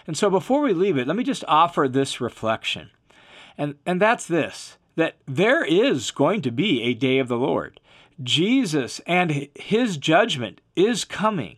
And 0.08 0.18
so 0.18 0.30
before 0.30 0.62
we 0.62 0.74
leave 0.74 0.98
it, 0.98 1.08
let 1.08 1.16
me 1.16 1.24
just 1.24 1.46
offer 1.48 1.88
this 1.88 2.20
reflection. 2.20 2.90
And, 3.58 3.76
and 3.86 4.02
that's 4.02 4.26
this 4.26 4.78
that 4.96 5.16
there 5.26 5.64
is 5.66 6.12
going 6.12 6.42
to 6.42 6.52
be 6.52 6.84
a 6.84 6.94
day 6.94 7.18
of 7.18 7.28
the 7.28 7.38
Lord. 7.38 7.80
Jesus 8.22 9.02
and 9.06 9.50
his 9.56 9.98
judgment 9.98 10.62
is 10.76 11.06
coming. 11.06 11.58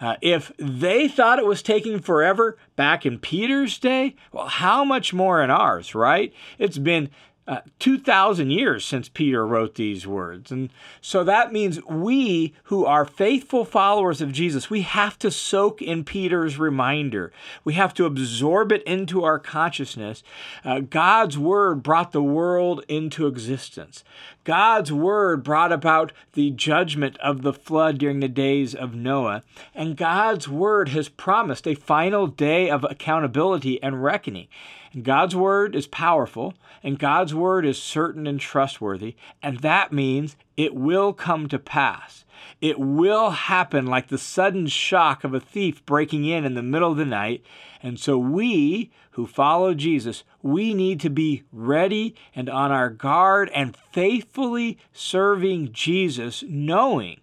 Uh, 0.00 0.16
if 0.20 0.52
they 0.58 1.08
thought 1.08 1.38
it 1.38 1.46
was 1.46 1.62
taking 1.62 2.00
forever 2.00 2.58
back 2.76 3.06
in 3.06 3.18
Peter's 3.18 3.78
day, 3.78 4.14
well, 4.30 4.46
how 4.46 4.84
much 4.84 5.14
more 5.14 5.42
in 5.42 5.50
ours, 5.50 5.94
right? 5.94 6.32
It's 6.58 6.78
been 6.78 7.08
uh, 7.48 7.60
2,000 7.78 8.50
years 8.50 8.84
since 8.84 9.08
Peter 9.08 9.46
wrote 9.46 9.76
these 9.76 10.06
words. 10.06 10.50
And 10.50 10.70
so 11.00 11.22
that 11.24 11.52
means 11.52 11.84
we 11.84 12.54
who 12.64 12.84
are 12.84 13.04
faithful 13.04 13.64
followers 13.64 14.20
of 14.20 14.32
Jesus, 14.32 14.68
we 14.68 14.82
have 14.82 15.18
to 15.20 15.30
soak 15.30 15.80
in 15.80 16.02
Peter's 16.04 16.58
reminder. 16.58 17.32
We 17.62 17.74
have 17.74 17.94
to 17.94 18.04
absorb 18.04 18.72
it 18.72 18.82
into 18.82 19.22
our 19.22 19.38
consciousness. 19.38 20.24
Uh, 20.64 20.80
God's 20.80 21.38
word 21.38 21.82
brought 21.82 22.12
the 22.12 22.22
world 22.22 22.84
into 22.88 23.26
existence. 23.26 24.02
God's 24.42 24.92
word 24.92 25.42
brought 25.42 25.72
about 25.72 26.12
the 26.32 26.50
judgment 26.50 27.16
of 27.18 27.42
the 27.42 27.52
flood 27.52 27.98
during 27.98 28.20
the 28.20 28.28
days 28.28 28.74
of 28.74 28.94
Noah. 28.94 29.42
And 29.74 29.96
God's 29.96 30.48
word 30.48 30.90
has 30.90 31.08
promised 31.08 31.66
a 31.66 31.74
final 31.74 32.26
day 32.26 32.70
of 32.70 32.84
accountability 32.88 33.82
and 33.82 34.02
reckoning. 34.02 34.48
And 34.92 35.04
God's 35.04 35.36
word 35.36 35.74
is 35.74 35.86
powerful, 35.86 36.54
and 36.82 36.98
God's 36.98 37.34
word 37.34 37.64
is 37.66 37.80
certain 37.80 38.26
and 38.26 38.40
trustworthy, 38.40 39.16
and 39.42 39.60
that 39.60 39.92
means 39.92 40.36
it 40.56 40.74
will 40.74 41.12
come 41.12 41.48
to 41.48 41.58
pass. 41.58 42.24
It 42.60 42.78
will 42.78 43.30
happen 43.30 43.86
like 43.86 44.08
the 44.08 44.18
sudden 44.18 44.66
shock 44.66 45.24
of 45.24 45.34
a 45.34 45.40
thief 45.40 45.84
breaking 45.84 46.24
in 46.24 46.44
in 46.44 46.54
the 46.54 46.62
middle 46.62 46.92
of 46.92 46.96
the 46.96 47.04
night. 47.04 47.44
And 47.82 47.98
so 47.98 48.18
we 48.18 48.90
who 49.12 49.26
follow 49.26 49.74
Jesus, 49.74 50.24
we 50.42 50.74
need 50.74 51.00
to 51.00 51.10
be 51.10 51.44
ready 51.52 52.14
and 52.34 52.48
on 52.48 52.72
our 52.72 52.90
guard 52.90 53.50
and 53.54 53.76
faithfully 53.92 54.78
serving 54.92 55.72
Jesus, 55.72 56.44
knowing, 56.46 57.20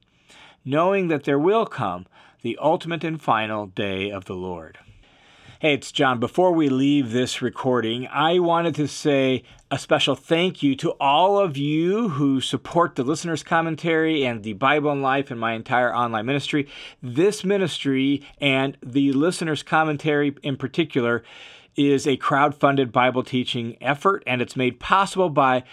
knowing 0.66 1.08
that 1.08 1.24
there 1.24 1.39
will 1.39 1.66
come 1.66 2.06
the 2.42 2.58
ultimate 2.62 3.04
and 3.04 3.22
final 3.22 3.68
day 3.68 4.10
of 4.10 4.26
the 4.26 4.36
Lord. 4.36 4.80
Hey, 5.63 5.76
it's 5.76 5.93
John. 5.93 6.19
Before 6.19 6.52
we 6.52 6.67
leave 6.67 7.13
this 7.13 7.41
recording, 7.41 8.06
I 8.08 8.39
wanted 8.39 8.76
to 8.76 8.86
say 8.86 9.43
a 9.71 9.80
special 9.80 10.13
thank 10.13 10.62
you 10.62 10.76
to 10.76 10.89
all 10.99 11.39
of 11.39 11.56
you 11.56 12.10
who 12.10 12.41
support 12.41 12.97
the 12.97 13.04
listener's 13.06 13.43
commentary 13.43 14.26
and 14.26 14.43
the 14.43 14.52
Bible 14.52 14.91
in 14.91 15.02
Life 15.02 15.32
and 15.32 15.39
my 15.39 15.54
entire 15.54 15.95
online 15.95 16.26
ministry. 16.26 16.67
This 17.02 17.45
ministry 17.45 18.28
and 18.41 18.78
the 18.84 19.13
listener's 19.13 19.63
commentary 19.63 20.36
in 20.43 20.58
particular 20.58 21.23
is 21.78 22.06
a 22.06 22.17
crowd-funded 22.17 22.91
Bible 22.91 23.23
teaching 23.23 23.78
effort, 23.80 24.21
and 24.28 24.41
it's 24.41 24.58
made 24.58 24.82
possible 24.82 25.30
by 25.30 25.63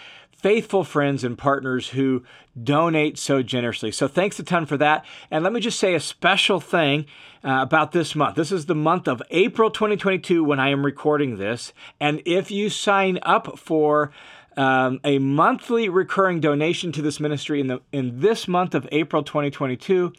faithful 0.41 0.83
friends 0.83 1.23
and 1.23 1.37
partners 1.37 1.89
who 1.89 2.23
donate 2.61 3.17
so 3.17 3.41
generously. 3.43 3.91
So 3.91 4.07
thanks 4.07 4.39
a 4.39 4.43
ton 4.43 4.65
for 4.65 4.77
that. 4.77 5.05
And 5.29 5.43
let 5.43 5.53
me 5.53 5.59
just 5.59 5.79
say 5.79 5.93
a 5.93 5.99
special 5.99 6.59
thing 6.59 7.05
uh, 7.43 7.59
about 7.61 7.91
this 7.91 8.15
month. 8.15 8.35
This 8.35 8.51
is 8.51 8.65
the 8.65 8.75
month 8.75 9.07
of 9.07 9.21
April 9.29 9.69
2022 9.69 10.43
when 10.43 10.59
I 10.59 10.69
am 10.69 10.83
recording 10.83 11.37
this. 11.37 11.73
And 11.99 12.21
if 12.25 12.51
you 12.51 12.69
sign 12.69 13.19
up 13.21 13.59
for 13.59 14.11
um, 14.57 14.99
a 15.03 15.19
monthly 15.19 15.89
recurring 15.89 16.39
donation 16.39 16.91
to 16.93 17.01
this 17.01 17.19
ministry 17.19 17.61
in 17.61 17.67
the 17.67 17.81
in 17.91 18.19
this 18.19 18.47
month 18.47 18.75
of 18.75 18.87
April 18.91 19.23
2022, 19.23 20.11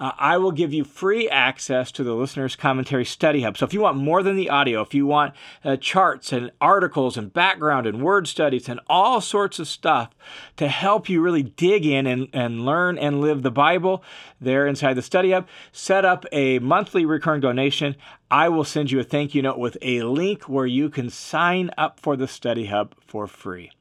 uh, 0.00 0.12
I 0.18 0.36
will 0.38 0.52
give 0.52 0.72
you 0.72 0.84
free 0.84 1.28
access 1.28 1.90
to 1.92 2.04
the 2.04 2.14
listener's 2.14 2.56
commentary 2.56 3.04
study 3.04 3.42
hub. 3.42 3.58
So 3.58 3.66
if 3.66 3.74
you 3.74 3.80
want 3.80 3.96
more 3.96 4.22
than 4.22 4.36
the 4.36 4.50
audio, 4.50 4.80
if 4.80 4.94
you 4.94 5.06
want 5.06 5.34
uh, 5.64 5.76
charts 5.76 6.32
and 6.32 6.50
articles 6.60 7.16
and 7.16 7.32
background 7.32 7.86
and 7.86 8.02
word 8.02 8.28
studies 8.28 8.68
and 8.68 8.80
all 8.88 9.20
sorts 9.20 9.58
of 9.58 9.68
stuff 9.68 10.10
to 10.56 10.68
help 10.68 11.08
you 11.08 11.20
really 11.20 11.42
dig 11.42 11.84
in 11.84 12.06
and, 12.06 12.28
and 12.32 12.64
learn 12.64 12.98
and 12.98 13.20
live 13.20 13.42
the 13.42 13.50
Bible 13.50 14.02
there 14.40 14.66
inside 14.66 14.94
the 14.94 15.02
study 15.02 15.32
hub, 15.32 15.48
set 15.72 16.04
up 16.04 16.24
a 16.32 16.58
monthly 16.60 17.04
recurring 17.04 17.40
donation. 17.40 17.96
I 18.30 18.48
will 18.48 18.64
send 18.64 18.90
you 18.90 19.00
a 19.00 19.04
thank 19.04 19.34
you 19.34 19.42
note 19.42 19.58
with 19.58 19.78
a 19.82 20.02
link 20.02 20.48
where 20.48 20.66
you 20.66 20.90
can 20.90 21.10
sign 21.10 21.70
up 21.76 21.98
for 21.98 22.16
the 22.16 22.28
study 22.28 22.66
hub 22.66 22.94
for 23.06 23.26
free. 23.26 23.72